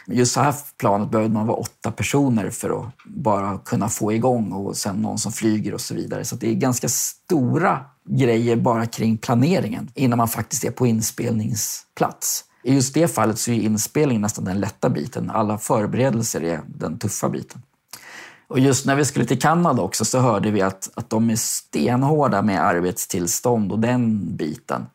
[0.07, 4.51] Just så här planet behövde man vara åtta personer för att bara kunna få igång
[4.51, 6.25] och sen någon som flyger och så vidare.
[6.25, 12.45] Så det är ganska stora grejer bara kring planeringen innan man faktiskt är på inspelningsplats.
[12.63, 15.29] I just det fallet så är inspelningen nästan den lätta biten.
[15.29, 17.61] Alla förberedelser är den tuffa biten.
[18.47, 21.35] Och just när vi skulle till Kanada också så hörde vi att, att de är
[21.35, 24.85] stenhårda med arbetstillstånd och den biten.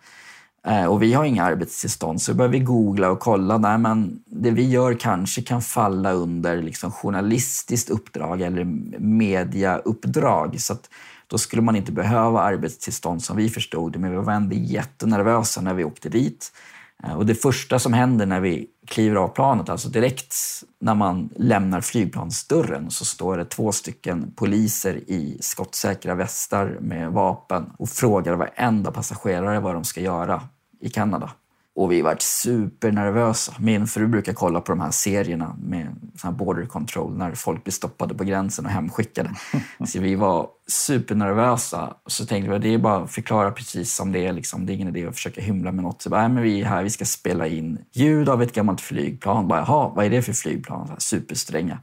[0.66, 3.58] Eh, och vi har inga arbetstillstånd, så börjar vi googla och kolla.
[3.58, 8.64] Nej, men det vi gör kanske kan falla under liksom journalistiskt uppdrag eller
[8.98, 10.60] mediauppdrag.
[10.60, 10.76] Så
[11.26, 13.98] då skulle man inte behöva arbetstillstånd som vi förstod det.
[13.98, 16.52] Men vi var ändå jättenervösa när vi åkte dit.
[17.04, 20.34] Eh, och det första som händer när vi kliver av planet, alltså direkt
[20.80, 27.72] när man lämnar flygplansdörren så står det två stycken poliser i skottsäkra västar med vapen
[27.78, 30.42] och frågar varenda passagerare vad de ska göra
[30.80, 31.30] i Kanada.
[31.74, 33.54] Och vi varit supernervösa.
[33.58, 37.72] Min fru brukar kolla på de här serierna med sån border control när folk blir
[37.72, 39.30] stoppade på gränsen och hemskickade.
[39.86, 41.94] Så vi var supernervösa.
[42.06, 44.32] Så tänkte vi att det är bara att förklara precis som det är.
[44.32, 44.66] Liksom.
[44.66, 46.02] Det är ingen idé att försöka hymla med något.
[46.02, 49.48] Så bara, men vi är här, vi ska spela in ljud av ett gammalt flygplan.
[49.48, 50.86] Bara, Jaha, vad är det för flygplan?
[50.86, 51.78] Så här, superstränga.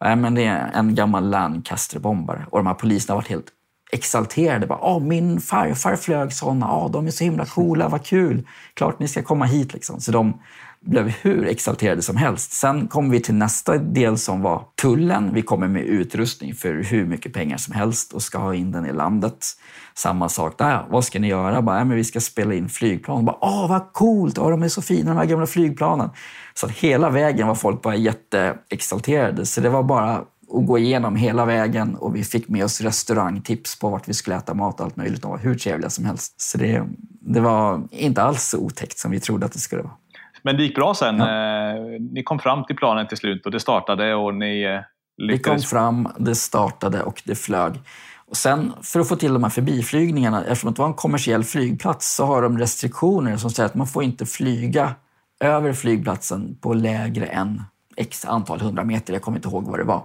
[0.00, 2.46] Nej, men det är en gammal Lancaster-bombare.
[2.50, 3.52] Och de här poliserna har varit helt
[3.92, 4.66] exalterade.
[4.66, 6.76] Bara, Åh, min farfar flög såna.
[6.76, 8.46] Åh, de är så himla coola, vad kul.
[8.74, 9.72] Klart ni ska komma hit.
[9.72, 10.00] Liksom.
[10.00, 10.40] Så de
[10.80, 12.52] blev hur exalterade som helst.
[12.52, 15.34] Sen kom vi till nästa del som var tullen.
[15.34, 18.86] Vi kommer med utrustning för hur mycket pengar som helst och ska ha in den
[18.86, 19.46] i landet.
[19.94, 20.86] Samma sak där.
[20.90, 21.62] Vad ska ni göra?
[21.62, 23.24] Bara, men vi ska spela in flygplan.
[23.24, 24.38] Bara, Åh, vad coolt!
[24.38, 26.10] Åh, de är så fina de här gamla flygplanen.
[26.54, 29.46] Så hela vägen var folk bara jätteexalterade.
[29.46, 30.20] Så det var bara
[30.50, 34.36] och gå igenom hela vägen och vi fick med oss restaurangtips på vart vi skulle
[34.36, 35.22] äta mat och allt möjligt.
[35.22, 36.40] De var hur trevliga som helst.
[36.40, 36.84] Så det,
[37.20, 39.94] det var inte alls så otäckt som vi trodde att det skulle vara.
[40.42, 41.18] Men det gick bra sen.
[41.18, 41.74] Ja.
[41.74, 44.80] Eh, ni kom fram till planen till slut och det startade och ni
[45.16, 45.46] lyckades.
[45.46, 47.80] Eh, vi kom fram, det startade och det flög.
[48.26, 52.14] Och sen för att få till de här förbiflygningarna, eftersom det var en kommersiell flygplats
[52.14, 54.94] så har de restriktioner som säger att man får inte flyga
[55.40, 57.62] över flygplatsen på lägre än
[57.96, 59.12] x antal hundra meter.
[59.12, 60.02] Jag kommer inte ihåg vad det var.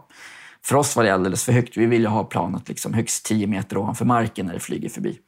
[0.65, 1.77] För oss var det alldeles för högt.
[1.77, 5.19] Vi ville ha planet liksom högst 10 meter ovanför marken när det flyger förbi.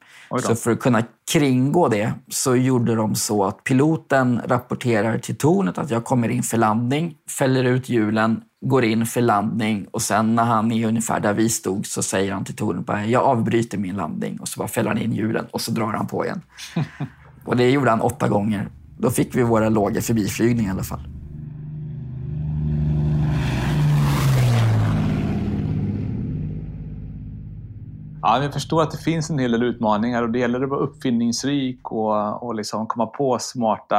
[0.42, 5.78] Så för att kunna kringgå det så gjorde de så att piloten rapporterar till tornet
[5.78, 10.36] att jag kommer in för landning, fäller ut hjulen, går in för landning och sen
[10.36, 13.78] när han är ungefär där vi stod så säger han till tornet att jag avbryter
[13.78, 16.42] min landning och så bara fäller han in hjulen och så drar han på igen.
[17.46, 18.70] och det gjorde han åtta gånger.
[19.00, 21.17] Då fick vi våra låga förbiflygningar i alla fall.
[28.30, 30.80] Ja, jag förstår att det finns en hel del utmaningar och det gäller att vara
[30.80, 33.96] uppfinningsrik och, och liksom komma på smarta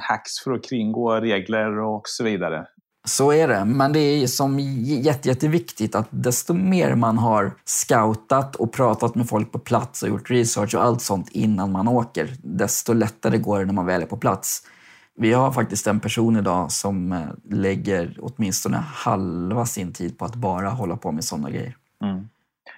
[0.00, 2.66] hacks för att kringgå regler och så vidare.
[3.04, 8.56] Så är det, men det är som jätte, jätteviktigt att desto mer man har scoutat
[8.56, 12.30] och pratat med folk på plats och gjort research och allt sånt innan man åker,
[12.42, 14.62] desto lättare går det när man väl är på plats.
[15.16, 20.34] Vi har faktiskt en person idag som eh, lägger åtminstone halva sin tid på att
[20.34, 21.76] bara hålla på med sådana grejer.
[22.04, 22.28] Mm.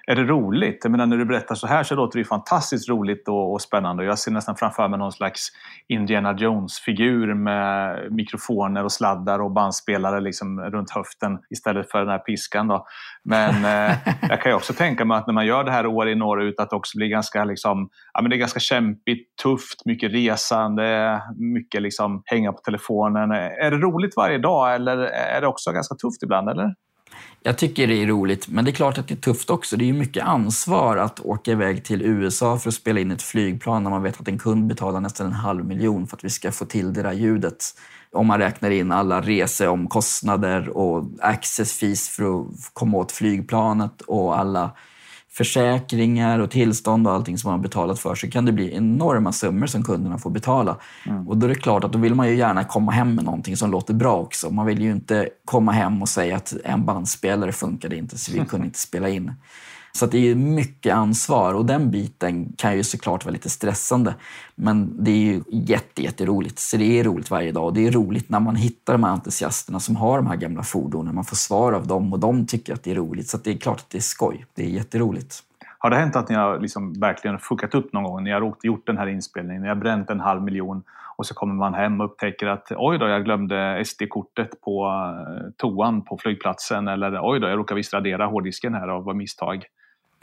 [0.07, 0.79] Är det roligt?
[0.83, 4.05] Jag menar, när du berättar så här så låter det fantastiskt roligt och, och spännande.
[4.05, 5.47] Jag ser nästan framför mig någon slags
[5.87, 12.19] Indiana Jones-figur med mikrofoner och sladdar och bandspelare liksom runt höften istället för den här
[12.19, 12.67] piskan.
[12.67, 12.87] Då.
[13.23, 13.97] Men eh,
[14.29, 16.43] jag kan ju också tänka mig att när man gör det här år in år
[16.43, 20.11] ut att det också blir ganska, liksom, ja, men det är ganska kämpigt, tufft, mycket
[20.11, 23.31] resande, mycket liksom hänga på telefonen.
[23.31, 26.49] Är det roligt varje dag eller är det också ganska tufft ibland?
[26.49, 26.73] Eller?
[27.47, 29.77] Jag tycker det är roligt, men det är klart att det är tufft också.
[29.77, 33.21] Det är ju mycket ansvar att åka iväg till USA för att spela in ett
[33.21, 36.29] flygplan när man vet att en kund betalar nästan en halv miljon för att vi
[36.29, 37.65] ska få till det där ljudet.
[38.11, 44.39] Om man räknar in alla reseomkostnader och access fees för att komma åt flygplanet och
[44.39, 44.71] alla
[45.37, 49.31] försäkringar och tillstånd och allting som man har betalat för så kan det bli enorma
[49.31, 50.77] summor som kunderna får betala.
[51.05, 51.27] Mm.
[51.27, 53.57] Och då är det klart att då vill man ju gärna komma hem med någonting
[53.57, 54.49] som låter bra också.
[54.49, 58.45] Man vill ju inte komma hem och säga att en bandspelare funkade inte så vi
[58.49, 59.33] kunde inte spela in.
[59.95, 64.15] Så det är mycket ansvar och den biten kan ju såklart vara lite stressande.
[64.55, 66.59] Men det är ju jätte, jätteroligt.
[66.59, 69.11] Så det är roligt varje dag och det är roligt när man hittar de här
[69.11, 71.15] entusiasterna som har de här gamla fordonen.
[71.15, 73.27] Man får svar av dem och de tycker att det är roligt.
[73.27, 74.45] Så det är klart att det är skoj.
[74.53, 75.39] Det är jätteroligt.
[75.77, 78.23] Har det hänt att ni har liksom verkligen fuckat upp någon gång?
[78.23, 80.83] Ni har gjort den här inspelningen, ni har bränt en halv miljon
[81.17, 85.51] och så kommer man hem och upptäcker att oj då, jag glömde SD-kortet på eh,
[85.57, 89.65] toan på flygplatsen eller oj då, jag råkade visst radera hårddisken här av misstag.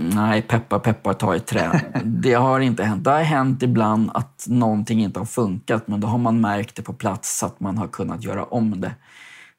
[0.03, 1.81] Nej, peppar peppar ta i trä.
[2.05, 3.05] Det har inte hänt.
[3.05, 6.83] Det har hänt ibland att någonting inte har funkat, men då har man märkt det
[6.83, 8.95] på plats så att man har kunnat göra om det.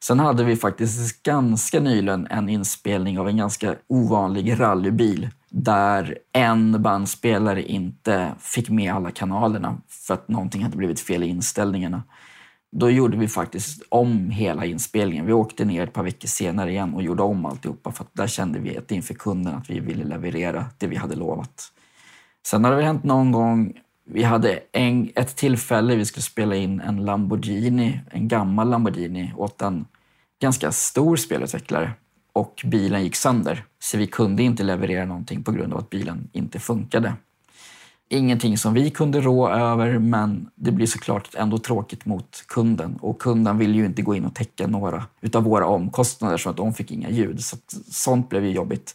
[0.04, 6.82] Sen hade vi faktiskt ganska nyligen en inspelning av en ganska ovanlig rallybil där en
[6.82, 12.02] bandspelare inte fick med alla kanalerna för att någonting hade blivit fel i inställningarna.
[12.76, 15.26] Då gjorde vi faktiskt om hela inspelningen.
[15.26, 18.26] Vi åkte ner ett par veckor senare igen och gjorde om alltihopa för att där
[18.26, 21.72] kände vi att inför kunden att vi ville leverera det vi hade lovat.
[22.46, 23.72] Sen har det väl hänt någon gång,
[24.06, 29.62] vi hade en, ett tillfälle vi skulle spela in en Lamborghini, en gammal Lamborghini åt
[29.62, 29.86] en
[30.40, 31.90] ganska stor spelutvecklare
[32.32, 33.64] och bilen gick sönder.
[33.78, 37.14] Så vi kunde inte leverera någonting på grund av att bilen inte funkade.
[38.08, 42.98] Ingenting som vi kunde rå över, men det blir såklart ändå tråkigt mot kunden.
[43.00, 46.56] Och kunden vill ju inte gå in och täcka några utav våra omkostnader så att
[46.56, 47.44] de fick inga ljud.
[47.44, 47.56] Så
[47.90, 48.94] sånt blev ju jobbigt.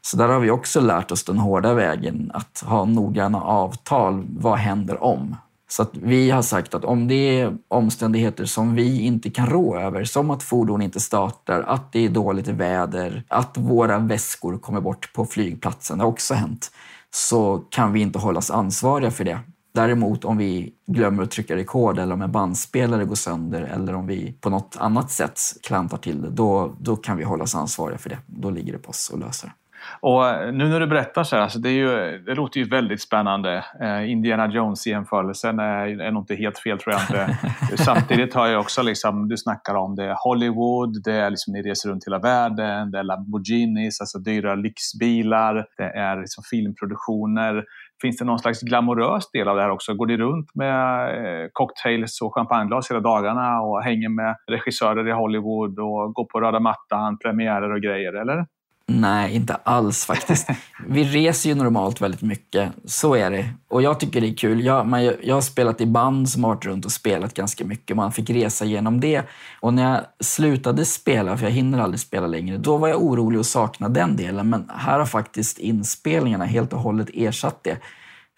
[0.00, 4.24] Så där har vi också lärt oss den hårda vägen att ha noggranna avtal.
[4.28, 5.36] Vad händer om?
[5.70, 9.78] Så att vi har sagt att om det är omständigheter som vi inte kan rå
[9.78, 14.80] över, som att fordon inte startar, att det är dåligt väder, att våra väskor kommer
[14.80, 16.70] bort på flygplatsen, det har också hänt
[17.14, 19.40] så kan vi inte hållas ansvariga för det.
[19.74, 24.06] Däremot om vi glömmer att trycka rekord eller om en bandspelare går sönder eller om
[24.06, 28.10] vi på något annat sätt klantar till det, då, då kan vi hållas ansvariga för
[28.10, 28.18] det.
[28.26, 29.52] Då ligger det på oss att lösa det.
[30.00, 33.02] Och nu när du berättar så här, alltså det, är ju, det låter ju väldigt
[33.02, 33.64] spännande.
[33.80, 37.38] Eh, Indiana Jones-jämförelsen är, är nog inte helt fel tror jag inte.
[37.84, 41.88] Samtidigt har jag också, liksom, du snackar om det Hollywood, det är liksom, ni reser
[41.88, 47.64] runt hela världen, det är Lamborghinis, alltså dyra lyxbilar, det är liksom filmproduktioner.
[48.02, 49.94] Finns det någon slags glamorös del av det här också?
[49.94, 55.12] Går ni runt med eh, cocktails och champagneglas hela dagarna och hänger med regissörer i
[55.12, 58.46] Hollywood och går på röda mattan, premiärer och grejer, eller?
[58.90, 60.48] Nej, inte alls faktiskt.
[60.86, 63.50] Vi reser ju normalt väldigt mycket, så är det.
[63.68, 64.64] Och jag tycker det är kul.
[64.64, 67.96] Jag, man, jag har spelat i band som har varit runt och spelat ganska mycket.
[67.96, 69.22] Man fick resa genom det.
[69.60, 73.38] Och när jag slutade spela, för jag hinner aldrig spela längre, då var jag orolig
[73.38, 74.50] och saknade den delen.
[74.50, 77.78] Men här har faktiskt inspelningarna helt och hållet ersatt det.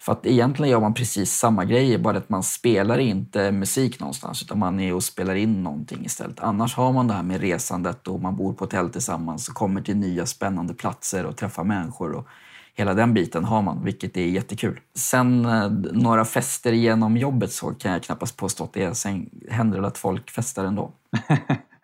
[0.01, 4.41] För att egentligen gör man precis samma grejer, bara att man spelar inte musik någonstans
[4.41, 6.39] utan man är och spelar in någonting istället.
[6.39, 9.81] Annars har man det här med resandet och man bor på hotell tillsammans och kommer
[9.81, 12.11] till nya spännande platser och träffar människor.
[12.11, 12.27] Och
[12.73, 14.79] hela den biten har man, vilket är jättekul.
[14.95, 18.93] Sen eh, några fester genom jobbet så kan jag knappast påstå att det är.
[18.93, 20.91] Sen händer det att folk festar ändå.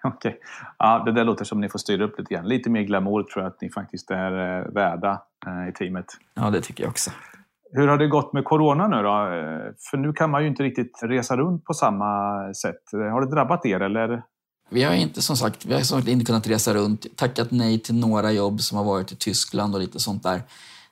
[0.04, 0.30] Okej.
[0.30, 0.34] Okay.
[0.78, 2.48] Ja, det där låter som ni får styra upp lite grann.
[2.48, 6.06] Lite mer glamour tror jag att ni faktiskt är eh, värda eh, i teamet.
[6.34, 7.12] Ja, det tycker jag också.
[7.72, 9.10] Hur har det gått med corona nu då?
[9.90, 12.06] För nu kan man ju inte riktigt resa runt på samma
[12.54, 12.82] sätt.
[12.92, 14.24] Har det drabbat er eller?
[14.70, 17.18] Vi har inte som sagt, vi har som sagt inte kunnat resa runt.
[17.18, 20.42] Tackat nej till några jobb som har varit i Tyskland och lite sånt där.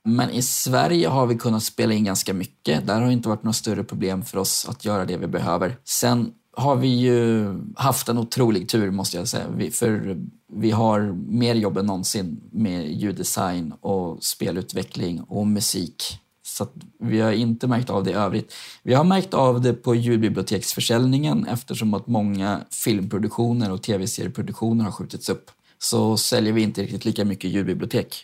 [0.03, 2.87] Men i Sverige har vi kunnat spela in ganska mycket.
[2.87, 5.77] Där har det inte varit några större problem för oss att göra det vi behöver.
[5.83, 9.45] Sen har vi ju haft en otrolig tur måste jag säga.
[9.55, 10.17] Vi, för
[10.53, 16.19] vi har mer jobb än någonsin med ljuddesign och spelutveckling och musik.
[16.55, 18.53] Så att vi har inte märkt av det i övrigt.
[18.83, 25.29] Vi har märkt av det på ljudbiblioteksförsäljningen eftersom att många filmproduktioner och tv-serieproduktioner har skjutits
[25.29, 25.51] upp.
[25.77, 28.15] Så säljer vi inte riktigt lika mycket ljudbibliotek.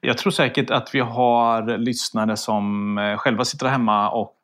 [0.00, 4.35] Jag tror säkert att vi har lyssnare som eh, själva sitter hemma och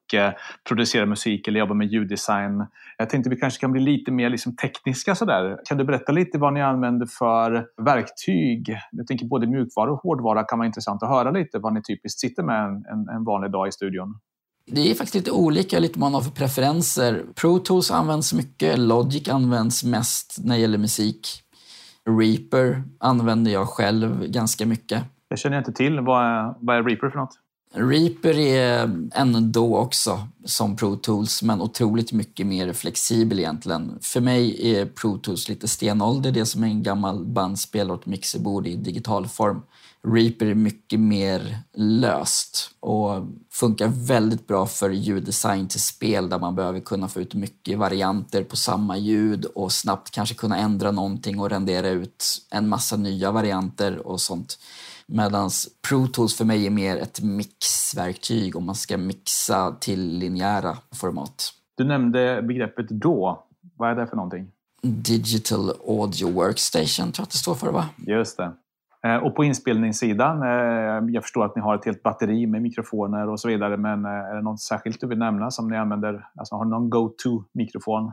[0.69, 2.67] producerar musik eller jobbar med ljuddesign.
[2.99, 5.59] Jag tänkte vi kanske kan bli lite mer liksom tekniska sådär.
[5.65, 8.77] Kan du berätta lite vad ni använder för verktyg?
[8.91, 12.21] Jag tänker både mjukvara och hårdvara kan vara intressant att höra lite vad ni typiskt
[12.21, 14.19] sitter med en, en vanlig dag i studion.
[14.67, 17.25] Det är faktiskt lite olika lite man har för preferenser.
[17.35, 21.29] Pro Tools används mycket, Logic används mest när det gäller musik.
[22.05, 25.03] Reaper använder jag själv ganska mycket.
[25.29, 26.01] Jag känner inte till.
[26.01, 27.42] Vad är, vad är Reaper för något?
[27.75, 33.99] Reaper är ändå också som Pro Tools, men otroligt mycket mer flexibel egentligen.
[34.01, 38.07] För mig är Pro Tools lite stenålder, det som är en gammal bandspelare och ett
[38.07, 39.63] mixerbord i digital form.
[40.09, 46.55] Reaper är mycket mer löst och funkar väldigt bra för ljuddesign till spel där man
[46.55, 51.41] behöver kunna få ut mycket varianter på samma ljud och snabbt kanske kunna ändra någonting
[51.41, 54.59] och rendera ut en massa nya varianter och sånt.
[55.15, 55.51] Medan
[55.89, 61.53] Pro Tools för mig är mer ett mixverktyg om man ska mixa till linjära format.
[61.77, 63.45] Du nämnde begreppet då.
[63.77, 64.51] Vad är det för någonting?
[64.83, 67.85] Digital Audio Workstation tror jag att det står för va?
[68.07, 68.53] Just det.
[69.07, 73.29] Eh, och på inspelningssidan, eh, jag förstår att ni har ett helt batteri med mikrofoner
[73.29, 76.27] och så vidare, men eh, är det något särskilt du vill nämna som ni använder?
[76.39, 78.13] Alltså har ni någon go-to-mikrofon?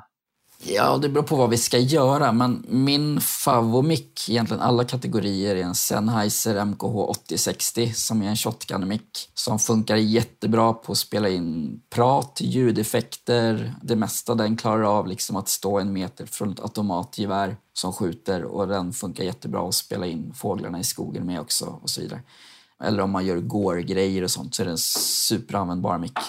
[0.64, 5.64] Ja, det beror på vad vi ska göra, men min favomik, egentligen alla kategorier, är
[5.64, 11.82] en Sennheiser MKH 8060 som är en shotgun-mick som funkar jättebra på att spela in
[11.90, 14.36] prat, ljudeffekter, det mesta.
[14.36, 18.94] Den klarar av liksom att stå en meter från ett automatgevär som skjuter och den
[18.94, 22.22] funkar jättebra att spela in fåglarna i skogen med också och så vidare.
[22.84, 26.20] Eller om man gör gore-grejer och sånt så är det en superanvändbar mick.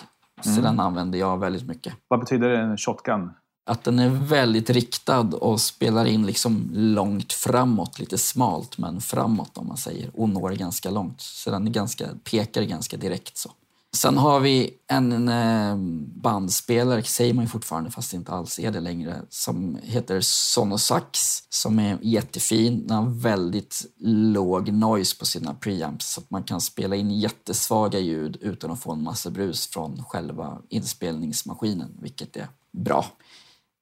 [0.43, 0.63] Så Mm.
[0.63, 3.31] den använder jag väldigt mycket Vad betyder en shotgun?
[3.71, 9.59] Att den är väldigt riktad och spelar in liksom långt framåt, lite smalt men framåt
[9.59, 11.21] om man säger och når ganska långt.
[11.21, 13.51] Så den är ganska, pekar ganska direkt så.
[13.93, 15.77] Sen har vi en eh,
[16.23, 21.19] bandspelare, säger man ju fortfarande fast det inte alls är det längre, som heter Sonosax
[21.49, 22.87] som är jättefin.
[22.87, 23.87] Den har väldigt
[24.33, 28.81] låg noise på sina preamps så att man kan spela in jättesvaga ljud utan att
[28.81, 33.05] få en massa brus från själva inspelningsmaskinen, vilket är bra.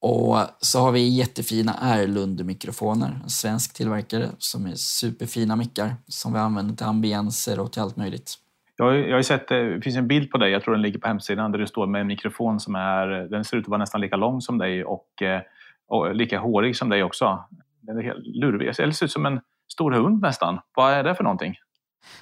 [0.01, 6.39] Och så har vi jättefina Erlund-mikrofoner, en svensk tillverkare som är superfina mickar som vi
[6.39, 8.35] använder till ambienser och till allt möjligt.
[8.77, 10.83] Jag har, jag har sett, eh, det finns en bild på dig, jag tror den
[10.83, 13.69] ligger på hemsidan, där du står med en mikrofon som är, den ser ut att
[13.69, 15.41] vara nästan lika lång som dig och, eh,
[15.89, 17.45] och lika hårig som dig också.
[17.81, 19.41] Den är helt lurvig, eller ser ut som en
[19.73, 20.61] stor hund nästan.
[20.75, 21.55] Vad är det för någonting?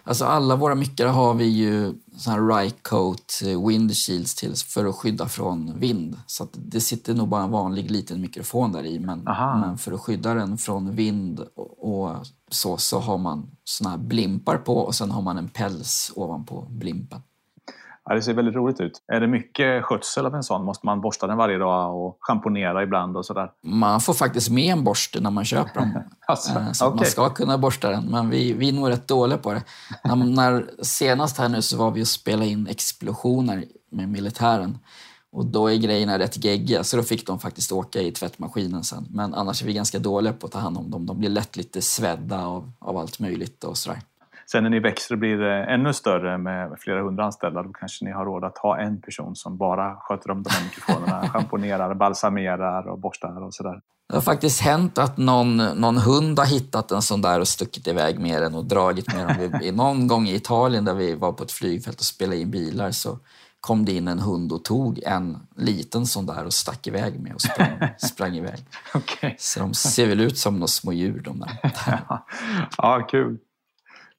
[0.05, 4.95] Alltså alla våra mickar har vi ju sån här Rycoat eh, windshields till för att
[4.95, 6.20] skydda från vind.
[6.27, 9.22] Så det sitter nog bara en vanlig liten mikrofon där i men,
[9.61, 13.99] men för att skydda den från vind och, och så, så har man såna här
[13.99, 17.22] blimpar på och sen har man en päls ovanpå blimpen.
[18.09, 19.02] Ja, det ser väldigt roligt ut.
[19.12, 20.64] Är det mycket skötsel av en sån?
[20.64, 23.50] Måste man borsta den varje dag och schamponera ibland och sådär?
[23.62, 26.02] Man får faktiskt med en borste när man köper dem.
[26.26, 29.09] Alltså, Eh, Så att man ska kunna borsta den, men vi, vi är nog rätt
[29.09, 29.62] dåliga på det.
[30.04, 34.78] När, när, senast här nu så var vi och spelade in explosioner med militären.
[35.32, 39.07] Och då är grejerna rätt geggiga, så då fick de faktiskt åka i tvättmaskinen sen.
[39.11, 41.07] Men annars är vi ganska dåliga på att ta hand om dem.
[41.07, 44.00] De blir lätt lite svedda av, av allt möjligt och sådär.
[44.53, 48.05] Sen när ni växer och blir eh, ännu större med flera hundra anställda, då kanske
[48.05, 51.28] ni har råd att ha en person som bara sköter om de här mikrofonerna.
[51.32, 53.80] Schamponerar, balsamerar och borstar och sådär.
[54.09, 57.86] Det har faktiskt hänt att någon, någon hund har hittat en sån där och stuckit
[57.86, 59.74] iväg med den och dragit med den.
[59.74, 63.18] Någon gång i Italien där vi var på ett flygfält och spelade in bilar så
[63.61, 67.34] kom det in en hund och tog en liten sån där och stack iväg med
[67.34, 68.59] och sprang, sprang iväg.
[68.94, 69.36] Okej.
[69.38, 71.72] Så de ser väl ut som några små djur de där.
[72.78, 73.38] ja, kul.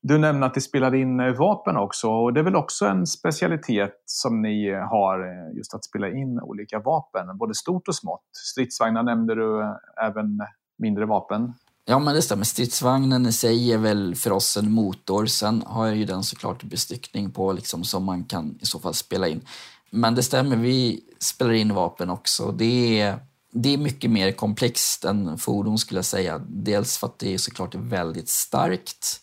[0.01, 3.07] Du nämnde att ni spelar in eh, vapen också och det är väl också en
[3.07, 7.95] specialitet som ni eh, har, eh, just att spela in olika vapen, både stort och
[7.95, 8.23] smått.
[8.31, 10.39] Stridsvagnar nämnde du, även
[10.77, 11.53] mindre vapen.
[11.85, 12.43] Ja, men det stämmer.
[12.43, 15.25] Stridsvagnen i sig är väl för oss en motor.
[15.25, 19.27] Sen har ju den såklart bestyckning på liksom, som man kan i så fall spela
[19.27, 19.41] in.
[19.89, 22.51] Men det stämmer, vi spelar in vapen också.
[22.51, 23.19] Det är,
[23.51, 26.41] det är mycket mer komplext än fordon skulle jag säga.
[26.47, 29.21] Dels för att det är såklart väldigt starkt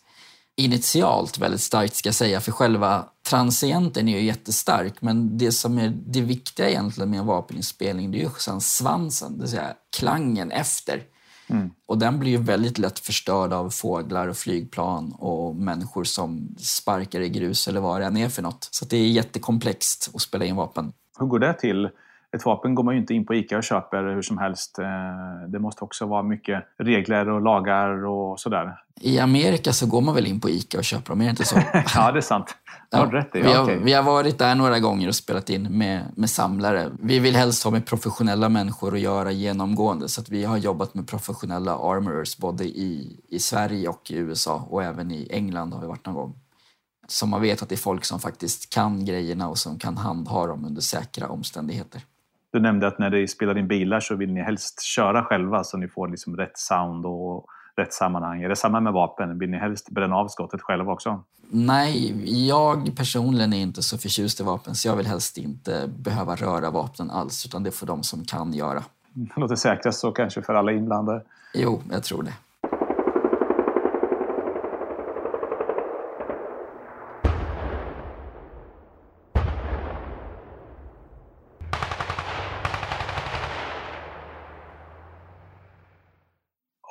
[0.56, 4.94] initialt väldigt starkt ska jag säga, för själva transienten är ju jättestark.
[5.00, 9.32] Men det som är det viktiga egentligen med en vapeninspelning det är ju sen svansen,
[9.32, 11.02] det vill säga klangen efter.
[11.46, 11.70] Mm.
[11.86, 17.20] Och den blir ju väldigt lätt förstörd av fåglar och flygplan och människor som sparkar
[17.20, 18.68] i grus eller vad det än är för något.
[18.70, 20.92] Så det är jättekomplext att spela in vapen.
[21.18, 21.88] Hur går det till?
[22.34, 24.78] Ett vapen går man ju inte in på ICA och köper hur som helst.
[24.78, 24.86] Eh,
[25.48, 28.76] det måste också vara mycket regler och lagar och sådär.
[29.00, 31.44] I Amerika så går man väl in på ICA och köper dem, är det inte
[31.44, 31.56] så?
[31.94, 32.56] ja, det är sant.
[32.90, 33.78] Ja, rätt vi, har, okay.
[33.78, 36.90] vi har varit där några gånger och spelat in med, med samlare.
[37.00, 40.94] Vi vill helst ha med professionella människor att göra genomgående så att vi har jobbat
[40.94, 45.80] med professionella armorers både i, i Sverige och i USA och även i England har
[45.80, 46.34] vi varit någon gång.
[47.08, 50.46] Så man vet att det är folk som faktiskt kan grejerna och som kan handha
[50.46, 52.02] dem under säkra omständigheter.
[52.54, 55.76] Du nämnde att när ni spelar in bilar så vill ni helst köra själva så
[55.76, 57.46] ni får liksom rätt sound och
[57.76, 58.42] rätt sammanhang.
[58.42, 59.38] Är det samma med vapen?
[59.38, 61.22] Vill ni helst bränna av skottet själva också?
[61.50, 62.14] Nej,
[62.48, 66.70] jag personligen är inte så förtjust i vapen så jag vill helst inte behöva röra
[66.70, 68.82] vapnen alls utan det får de som kan göra.
[69.12, 71.22] Det låter säkrast så kanske för alla inblandade.
[71.54, 72.32] Jo, jag tror det.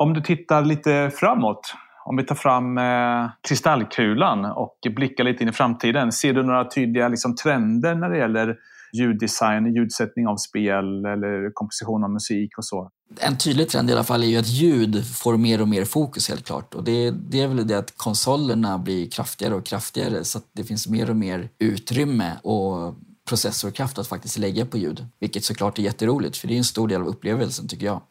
[0.04, 1.74] Om du tittar lite framåt,
[2.06, 6.12] om vi tar fram eh, kristallkulan och blickar lite in i framtiden.
[6.12, 8.56] Ser du några tydliga liksom, trender när det gäller
[8.93, 12.89] ljuddesign, ljudsättning av spel eller komposition av musik och så?
[13.20, 16.30] En tydlig trend i alla fall är ju att ljud får mer och mer fokus
[16.30, 16.74] helt klart.
[16.74, 20.64] Och det, det är väl det att konsolerna blir kraftigare och kraftigare så att det
[20.64, 22.95] finns mer och mer utrymme och
[23.30, 25.06] processorkraft att faktiskt lägga på ljud.
[25.20, 28.01] Vilket såklart är jätteroligt för det är en stor del av upplevelsen tycker jag.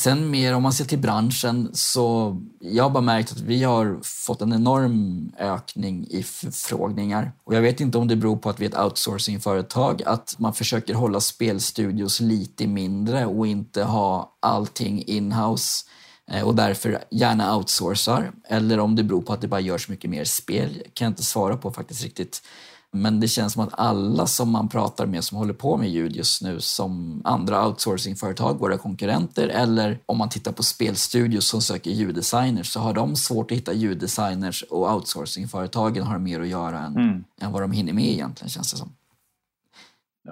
[0.00, 3.98] Sen mer om man ser till branschen så jag har bara märkt att vi har
[4.02, 7.32] fått en enorm ökning i förfrågningar.
[7.44, 10.54] Och jag vet inte om det beror på att vi är ett outsourcingföretag, att man
[10.54, 15.86] försöker hålla spelstudios lite mindre och inte ha allting inhouse
[16.30, 18.32] eh, och därför gärna outsourcar.
[18.48, 21.24] Eller om det beror på att det bara görs mycket mer spel, kan jag inte
[21.24, 22.42] svara på faktiskt riktigt.
[23.02, 26.16] Men det känns som att alla som man pratar med som håller på med ljud
[26.16, 31.90] just nu, som andra outsourcingföretag, våra konkurrenter, eller om man tittar på spelstudios som söker
[31.90, 36.96] ljuddesigners, så har de svårt att hitta ljuddesigners och outsourcingföretagen har mer att göra än,
[36.96, 37.24] mm.
[37.40, 38.92] än vad de hinner med egentligen, känns det som.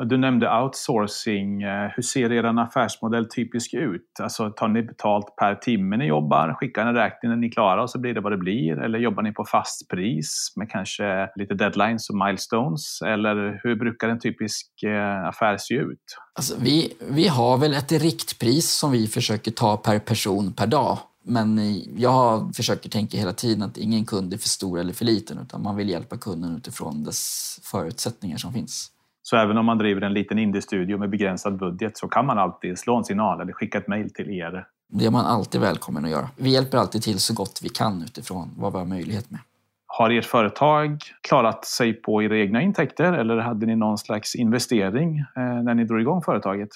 [0.00, 1.62] Du nämnde outsourcing.
[1.62, 4.20] Eh, hur ser er affärsmodell typisk ut?
[4.20, 6.54] Alltså, tar ni betalt per timme ni jobbar?
[6.54, 8.78] Skickar en räkning när ni är klara och så blir det vad det blir?
[8.78, 13.02] Eller jobbar ni på fast pris med kanske lite deadlines och milestones?
[13.02, 16.16] Eller hur brukar en typisk eh, affär se ut?
[16.34, 20.98] Alltså, vi, vi har väl ett riktpris som vi försöker ta per person per dag.
[21.26, 25.04] Men eh, jag försöker tänka hela tiden att ingen kund är för stor eller för
[25.04, 28.90] liten utan man vill hjälpa kunden utifrån dess förutsättningar som finns.
[29.26, 32.78] Så även om man driver en liten indie-studio med begränsad budget så kan man alltid
[32.78, 34.66] slå en signal eller skicka ett mejl till er.
[34.88, 36.28] Det är man alltid välkommen att göra.
[36.36, 39.40] Vi hjälper alltid till så gott vi kan utifrån vad vi har möjlighet med.
[39.86, 40.98] Har ert företag
[41.28, 45.84] klarat sig på era egna intäkter eller hade ni någon slags investering eh, när ni
[45.84, 46.70] drog igång företaget?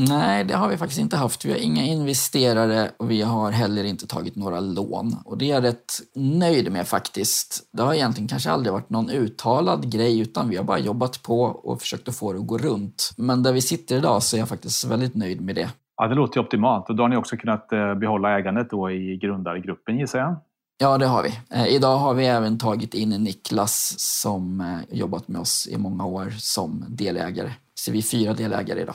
[0.00, 1.44] Nej, det har vi faktiskt inte haft.
[1.44, 5.16] Vi har inga investerare och vi har heller inte tagit några lån.
[5.24, 7.68] Och det är jag rätt nöjd med faktiskt.
[7.72, 11.42] Det har egentligen kanske aldrig varit någon uttalad grej utan vi har bara jobbat på
[11.42, 13.10] och försökt att få det att gå runt.
[13.16, 15.70] Men där vi sitter idag så är jag faktiskt väldigt nöjd med det.
[15.96, 16.88] Ja, det låter optimalt.
[16.88, 20.36] Och då har ni också kunnat eh, behålla ägandet då i grundargruppen gissar jag?
[20.78, 21.32] Ja, det har vi.
[21.50, 26.04] Eh, idag har vi även tagit in Niklas som eh, jobbat med oss i många
[26.04, 27.50] år som delägare.
[27.74, 28.94] Så vi är fyra delägare idag.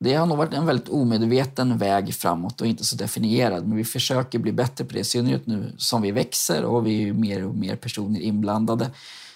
[0.00, 3.84] Det har nog varit en väldigt omedveten väg framåt och inte så definierad, men vi
[3.84, 4.98] försöker bli bättre på det.
[4.98, 8.90] I synnerhet nu som vi växer och vi är mer och mer personer inblandade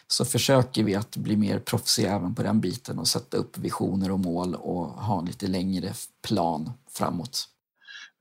[0.06, 4.11] så försöker vi att bli mer proffsiga även på den biten och sätta upp visioner
[4.11, 5.88] och mål och ha en lite längre
[6.28, 7.46] plan framåt.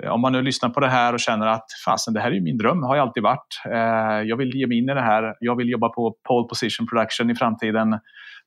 [0.04, 2.36] Eh, om man nu lyssnar på det här och känner att fasen, det här är
[2.36, 3.62] ju min dröm, har jag alltid varit.
[3.66, 5.36] Eh, jag vill ge mig in i det här.
[5.40, 8.00] Jag vill jobba på pole position production i framtiden.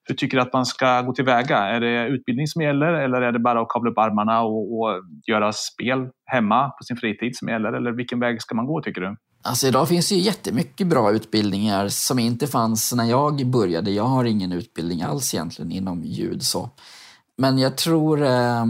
[0.05, 1.59] Hur tycker du att man ska gå tillväga?
[1.59, 5.03] Är det utbildning som gäller eller är det bara att kavla upp armarna och, och
[5.27, 7.73] göra spel hemma på sin fritid som gäller?
[7.73, 9.17] Eller vilken väg ska man gå tycker du?
[9.45, 13.91] Alltså idag finns det ju jättemycket bra utbildningar som inte fanns när jag började.
[13.91, 16.43] Jag har ingen utbildning alls egentligen inom ljud.
[16.43, 16.71] så.
[17.39, 18.65] Men jag tror eh,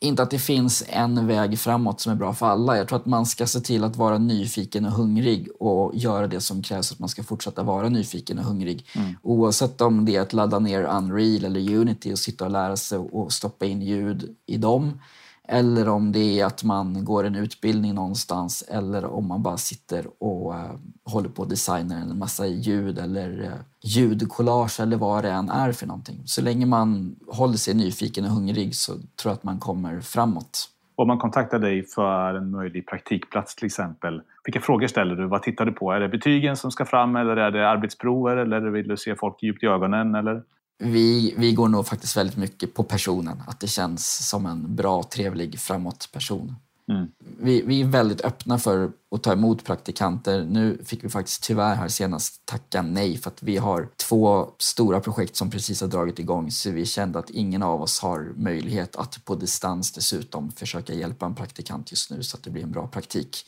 [0.00, 2.76] inte att det finns en väg framåt som är bra för alla.
[2.76, 6.40] Jag tror att man ska se till att vara nyfiken och hungrig och göra det
[6.40, 8.86] som krävs att man ska fortsätta vara nyfiken och hungrig.
[8.94, 9.14] Mm.
[9.22, 12.98] Oavsett om det är att ladda ner Unreal eller Unity och sitta och lära sig
[12.98, 15.00] och stoppa in ljud i dem
[15.48, 20.06] eller om det är att man går en utbildning någonstans eller om man bara sitter
[20.18, 20.70] och uh,
[21.04, 25.50] håller på att designa en massa ljud eller eh, uh, ljudkollage eller vad det än
[25.50, 26.22] är för någonting.
[26.24, 30.68] Så länge man håller sig nyfiken och hungrig så tror jag att man kommer framåt.
[30.94, 35.26] Om man kontaktar dig för en möjlig praktikplats till exempel, vilka frågor ställer du?
[35.26, 35.92] Vad tittar du på?
[35.92, 39.42] Är det betygen som ska fram eller är det arbetsprover eller vill du se folk
[39.42, 40.14] djupt i ögonen?
[40.14, 40.42] Eller?
[40.78, 45.02] Vi, vi går nog faktiskt väldigt mycket på personen, att det känns som en bra,
[45.02, 46.56] trevlig, framåt person.
[46.88, 47.08] Mm.
[47.40, 50.44] Vi, vi, är väldigt öppna för att ta emot praktikanter.
[50.44, 55.00] Nu fick vi faktiskt tyvärr här senast tacka nej för att vi har två stora
[55.00, 58.96] projekt som precis har dragit igång så vi kände att ingen av oss har möjlighet
[58.96, 62.72] att på distans dessutom försöka hjälpa en praktikant just nu så att det blir en
[62.72, 63.46] bra praktik.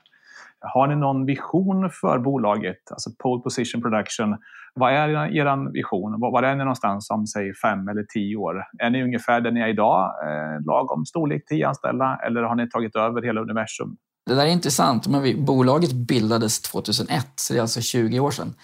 [0.61, 4.37] Har ni någon vision för bolaget, alltså Pole Position Production?
[4.73, 6.19] Vad är er vision?
[6.19, 8.63] Var är ni någonstans om säg fem eller tio år?
[8.79, 12.69] Är ni ungefär där ni är idag, eh, lagom storlek, tio anställda, eller har ni
[12.69, 13.97] tagit över hela universum?
[14.29, 15.07] Det där är intressant.
[15.07, 18.55] Men vi, bolaget bildades 2001, så det är alltså 20 år sedan.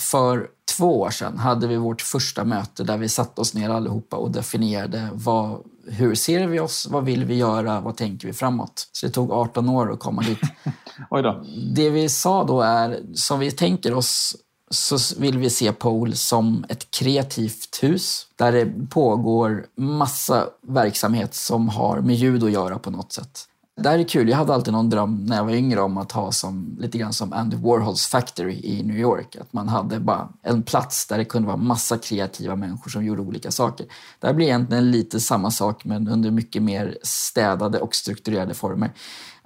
[0.00, 0.46] För
[0.76, 4.30] två år sedan hade vi vårt första möte där vi satte oss ner allihopa och
[4.30, 8.88] definierade vad, hur ser vi oss, vad vill vi göra, vad tänker vi framåt.
[8.92, 10.38] Så det tog 18 år att komma dit.
[11.10, 11.44] Oj då.
[11.74, 14.36] Det vi sa då är, som vi tänker oss
[14.70, 21.68] så vill vi se Pole som ett kreativt hus där det pågår massa verksamhet som
[21.68, 23.47] har med ljud att göra på något sätt.
[23.80, 24.28] Det här är kul.
[24.28, 27.12] Jag hade alltid någon dröm när jag var yngre om att ha som, lite grann
[27.12, 29.36] som Andy Warhols Factory i New York.
[29.36, 33.22] Att man hade bara en plats där det kunde vara massa kreativa människor som gjorde
[33.22, 33.86] olika saker.
[34.20, 38.90] Det här blir egentligen lite samma sak men under mycket mer städade och strukturerade former.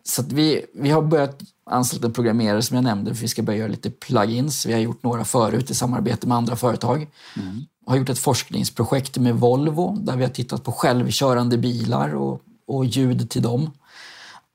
[0.05, 3.59] Så vi, vi har börjat anställa en programmerare som jag nämnde för vi ska börja
[3.59, 4.67] göra lite plugins.
[4.67, 7.09] Vi har gjort några förut i samarbete med andra företag.
[7.37, 7.61] Mm.
[7.87, 12.85] har gjort ett forskningsprojekt med Volvo där vi har tittat på självkörande bilar och, och
[12.85, 13.71] ljud till dem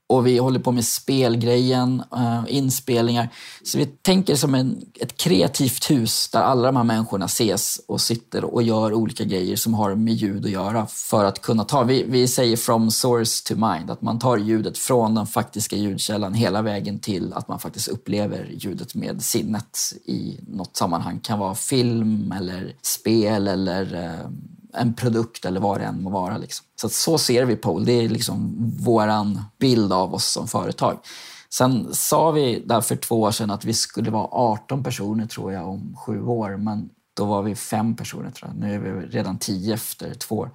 [0.10, 3.30] och vi håller på med spelgrejen, uh, inspelningar.
[3.64, 8.02] Så vi tänker som en, ett kreativt hus där alla de här människorna ses och
[8.02, 11.84] sitter och gör olika grejer som har med ljud att göra för att kunna ta,
[11.84, 16.34] vi, vi säger from source to mind, att man tar ljudet från den faktiska ljudkällan
[16.34, 21.16] hela vägen till att man faktiskt upplever ljudet med sinnet i något sammanhang.
[21.16, 24.32] Det kan vara film eller spel eller uh,
[24.74, 26.38] en produkt eller vad det än må vara.
[26.38, 26.66] Liksom.
[26.76, 27.86] Så, så ser vi Pole.
[27.86, 29.10] Det är liksom vår
[29.60, 31.00] bild av oss som företag.
[31.50, 35.54] Sen sa vi där för två år sedan att vi skulle vara 18 personer tror
[35.54, 36.58] jag om sju år.
[36.58, 38.60] Men då var vi fem personer tror jag.
[38.60, 40.52] Nu är vi redan tio efter två år.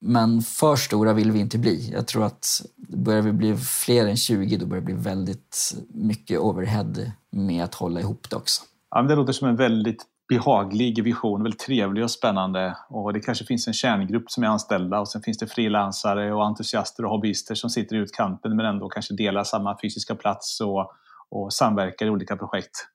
[0.00, 1.90] Men för stora vill vi inte bli.
[1.92, 6.38] Jag tror att börjar vi bli fler än 20 då börjar det bli väldigt mycket
[6.38, 8.62] overhead med att hålla ihop det också.
[8.90, 12.76] Ja, det låter som en väldigt behaglig vision, väldigt trevlig och spännande.
[12.88, 16.46] Och det kanske finns en kärngrupp som är anställda och sen finns det frilansare och
[16.46, 20.92] entusiaster och hobbyister som sitter i utkanten men ändå kanske delar samma fysiska plats och,
[21.30, 22.86] och samverkar i olika projekt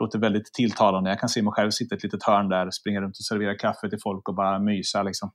[0.00, 1.10] låter väldigt tilltalande.
[1.10, 3.54] Jag kan se mig själv sitta i ett litet hörn där, springa runt och servera
[3.54, 5.02] kaffe till folk och bara mysa.
[5.02, 5.30] Liksom.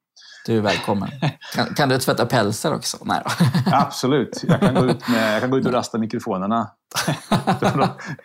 [0.45, 1.09] Du är välkommen.
[1.55, 2.97] Kan, kan du tvätta pälsar också?
[3.05, 3.45] Nej då.
[3.75, 4.43] Absolut.
[4.47, 6.67] Jag kan, gå ut med, jag kan gå ut och rasta mikrofonerna.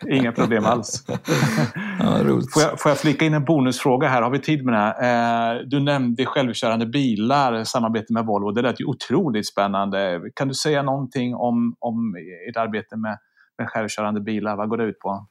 [0.11, 1.05] Inga problem alls.
[1.07, 1.17] Ja.
[2.53, 4.21] Får jag, får jag flika in en bonusfråga här?
[4.21, 4.79] Har vi tid med det?
[4.79, 5.55] Här?
[5.55, 8.51] Eh, du nämnde självkörande bilar, samarbete med Volvo.
[8.51, 10.21] Det lät ju otroligt spännande.
[10.35, 12.15] Kan du säga någonting om, om
[12.49, 13.17] ert arbete med,
[13.57, 14.55] med självkörande bilar?
[14.57, 15.27] Vad går det ut på?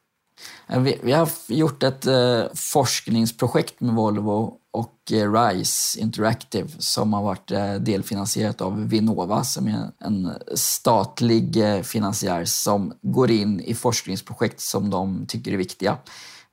[0.69, 7.13] Eh, vi, vi har gjort ett eh, forskningsprojekt med Volvo och eh, RISE Interactive som
[7.13, 13.61] har varit eh, delfinansierat av Vinnova som är en statlig eh, finansiär som går in
[13.61, 15.97] i forskningsprojekt som de tycker är viktiga.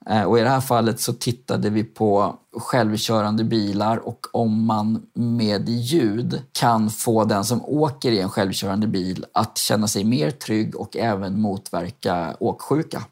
[0.10, 5.06] Eh, och I det här fallet så tittade vi på självkörande bilar och om man
[5.14, 10.32] med ljud kan få den som åker i en självkörande bil att känna sig mer
[10.32, 13.04] trygg och även motverka åksjuka.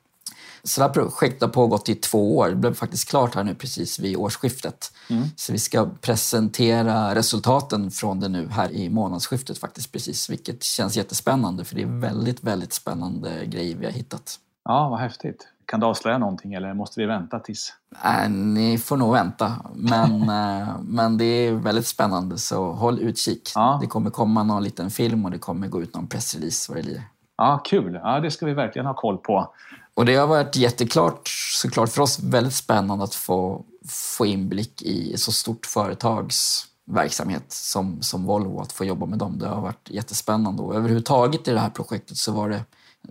[0.66, 2.50] Så det här projektet har pågått i två år.
[2.50, 4.92] Det blev faktiskt klart här nu precis vid årsskiftet.
[5.10, 5.24] Mm.
[5.36, 10.98] Så vi ska presentera resultaten från det nu här i månadsskiftet faktiskt precis, vilket känns
[10.98, 14.40] jättespännande för det är väldigt, väldigt spännande grejer vi har hittat.
[14.66, 15.48] Ja, vad häftigt.
[15.66, 17.74] Kan du avslöja någonting eller måste vi vänta tills?
[18.04, 23.52] Äh, ni får nog vänta, men, äh, men det är väldigt spännande så håll utkik.
[23.56, 23.78] Ja.
[23.82, 26.88] Det kommer komma någon liten film och det kommer gå ut någon pressrelease vad det
[26.88, 27.04] lider.
[27.38, 28.00] Ja, kul.
[28.04, 29.54] Ja, det ska vi verkligen ha koll på.
[29.96, 35.14] Och det har varit jätteklart, såklart för oss, väldigt spännande att få, få inblick i
[35.14, 39.40] ett så stort företags verksamhet som, som Volvo, att få jobba med dem.
[39.40, 42.64] Det har varit jättespännande och överhuvudtaget i det här projektet så var det,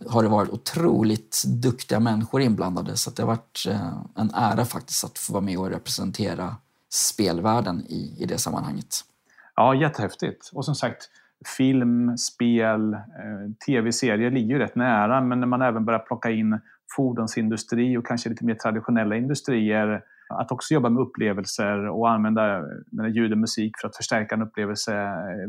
[0.08, 5.04] har det varit otroligt duktiga människor inblandade så det har varit eh, en ära faktiskt
[5.04, 6.56] att få vara med och representera
[6.92, 9.00] spelvärlden i, i det sammanhanget.
[9.56, 10.50] Ja, jättehäftigt.
[10.52, 11.10] Och som sagt,
[11.56, 13.00] film, spel, eh,
[13.66, 16.60] tv-serier ligger ju rätt nära men när man även börjar plocka in
[16.96, 22.60] fordonsindustri och kanske lite mer traditionella industrier att också jobba med upplevelser och använda
[23.14, 24.92] ljud och musik för att förstärka en upplevelse.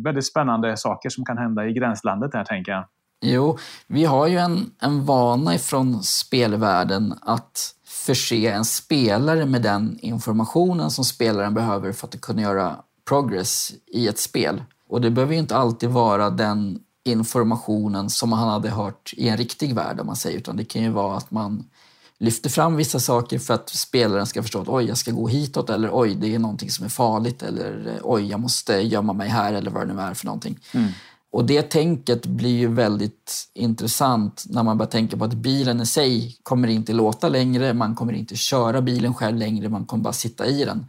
[0.03, 2.85] Väldigt spännande saker som kan hända i gränslandet här, tänker jag.
[3.21, 9.99] Jo, vi har ju en, en vana ifrån spelvärlden att förse en spelare med den
[9.99, 12.75] informationen som spelaren behöver för att kunna göra
[13.09, 14.63] progress i ett spel.
[14.89, 19.37] Och det behöver ju inte alltid vara den informationen som han hade hört i en
[19.37, 21.63] riktig värld om man säger, utan det kan ju vara att man
[22.17, 25.69] lyfter fram vissa saker för att spelaren ska förstå att oj, jag ska gå hitåt
[25.69, 29.53] eller oj, det är någonting som är farligt eller oj, jag måste gömma mig här
[29.53, 30.59] eller vad det nu är för någonting.
[30.71, 30.91] Mm.
[31.31, 35.85] Och det tänket blir ju väldigt intressant när man börjar tänka på att bilen i
[35.85, 40.13] sig kommer inte låta längre, man kommer inte köra bilen själv längre, man kommer bara
[40.13, 40.85] sitta i den.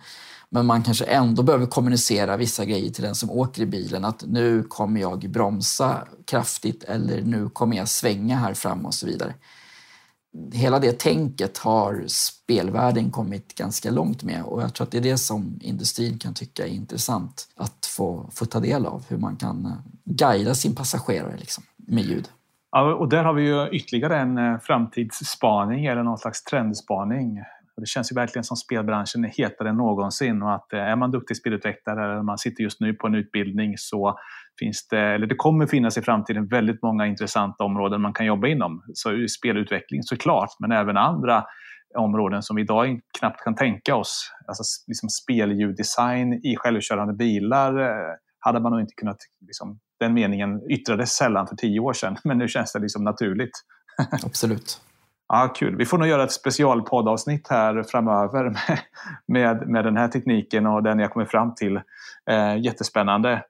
[0.51, 4.05] Men man kanske ändå behöver kommunicera vissa grejer till den som åker i bilen.
[4.05, 9.07] Att nu kommer jag bromsa kraftigt eller nu kommer jag svänga här fram och så
[9.07, 9.35] vidare.
[10.53, 15.03] Hela det tänket har spelvärlden kommit ganska långt med och jag tror att det är
[15.03, 19.05] det som industrin kan tycka är intressant att få, få ta del av.
[19.09, 19.73] Hur man kan eh,
[20.05, 22.29] guida sin passagerare liksom, med ljud.
[22.71, 27.43] Ja, och där har vi ju ytterligare en eh, framtidsspaning eller någon slags trendspaning.
[27.77, 30.97] Och det känns ju verkligen som spelbranschen är hetare än någonsin och att eh, är
[30.97, 34.19] man duktig spelutvecklare eller man sitter just nu på en utbildning så
[34.59, 38.49] finns det, eller det kommer finnas i framtiden väldigt många intressanta områden man kan jobba
[38.49, 38.83] inom.
[38.95, 41.45] Så spelutveckling såklart, men även andra
[41.97, 44.31] områden som vi idag knappt kan tänka oss.
[44.47, 49.17] Alltså liksom spelljuddesign i självkörande bilar eh, hade man nog inte kunnat,
[49.47, 53.63] liksom, den meningen yttrades sällan för tio år sedan, men nu känns det liksom naturligt.
[54.25, 54.81] Absolut.
[55.29, 55.77] Ja, kul.
[55.77, 58.79] Vi får nog göra ett specialpoddavsnitt här framöver med,
[59.27, 61.77] med, med den här tekniken och den jag kommer fram till.
[62.31, 63.43] Eh, jättespännande.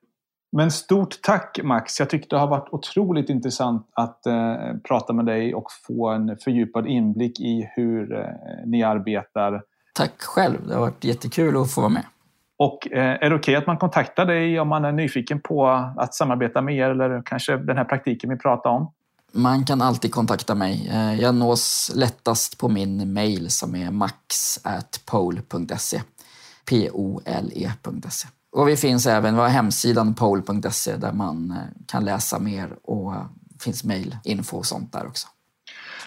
[0.53, 2.01] Men stort tack Max.
[2.01, 4.55] Jag tyckte det har varit otroligt intressant att eh,
[4.89, 8.27] prata med dig och få en fördjupad inblick i hur eh,
[8.67, 9.63] ni arbetar.
[9.95, 10.69] Tack själv.
[10.69, 12.05] Det har varit jättekul att få vara med.
[12.59, 15.67] Och eh, är det okej okay att man kontaktar dig om man är nyfiken på
[15.97, 18.93] att samarbeta med er eller kanske den här praktiken vi pratade om?
[19.37, 20.89] Man kan alltid kontakta mig.
[20.93, 25.23] Eh, jag nås lättast på min mail som är max.pole.se.
[26.71, 28.29] P-O-L-E.se.
[28.53, 31.57] Och vi finns även, på hemsidan pole.se där man eh,
[31.87, 33.27] kan läsa mer och eh,
[33.61, 35.29] finns mejlinfo och sånt där också.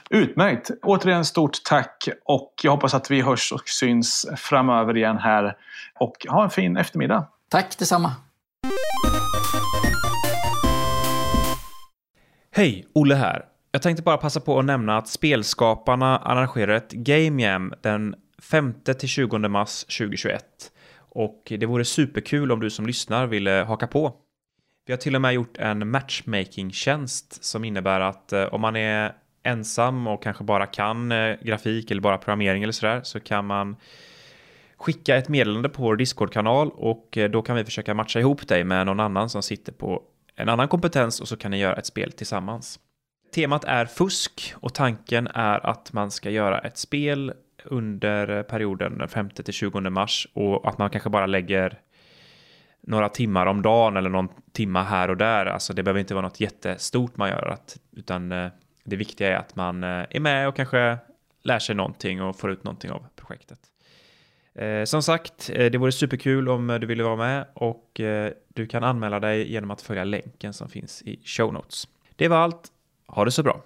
[0.09, 0.71] Utmärkt!
[0.83, 5.57] Återigen stort tack och jag hoppas att vi hörs och syns framöver igen här.
[5.99, 7.27] Och ha en fin eftermiddag!
[7.49, 8.15] Tack detsamma!
[12.59, 13.45] Hej, Olle här.
[13.71, 19.47] Jag tänkte bara passa på att nämna att Spelskaparna arrangerar ett Game Jam den 5-20
[19.47, 20.43] mars 2021.
[20.97, 24.13] Och det vore superkul om du som lyssnar ville haka på.
[24.85, 29.13] Vi har till och med gjort en matchmaking-tjänst som innebär att eh, om man är
[29.43, 33.75] ensam och kanske bara kan eh, grafik eller bara programmering eller sådär så kan man
[34.77, 38.63] skicka ett meddelande på vår Discord-kanal och eh, då kan vi försöka matcha ihop dig
[38.63, 40.03] med någon annan som sitter på
[40.39, 42.79] en annan kompetens och så kan ni göra ett spel tillsammans.
[43.35, 47.33] Temat är fusk och tanken är att man ska göra ett spel
[47.65, 51.79] under perioden 5 till 20 mars och att man kanske bara lägger
[52.81, 55.45] några timmar om dagen eller någon timma här och där.
[55.45, 58.51] Alltså det behöver inte vara något jättestort man gör, att utan eh,
[58.83, 60.97] det viktiga är att man eh, är med och kanske
[61.43, 63.59] lär sig någonting och får ut någonting av projektet.
[64.59, 68.31] Eh, som sagt, eh, det vore superkul om eh, du ville vara med och eh,
[68.47, 71.87] du kan anmäla dig genom att följa länken som finns i show notes.
[72.15, 72.67] Det var allt.
[73.07, 73.63] Ha det så bra.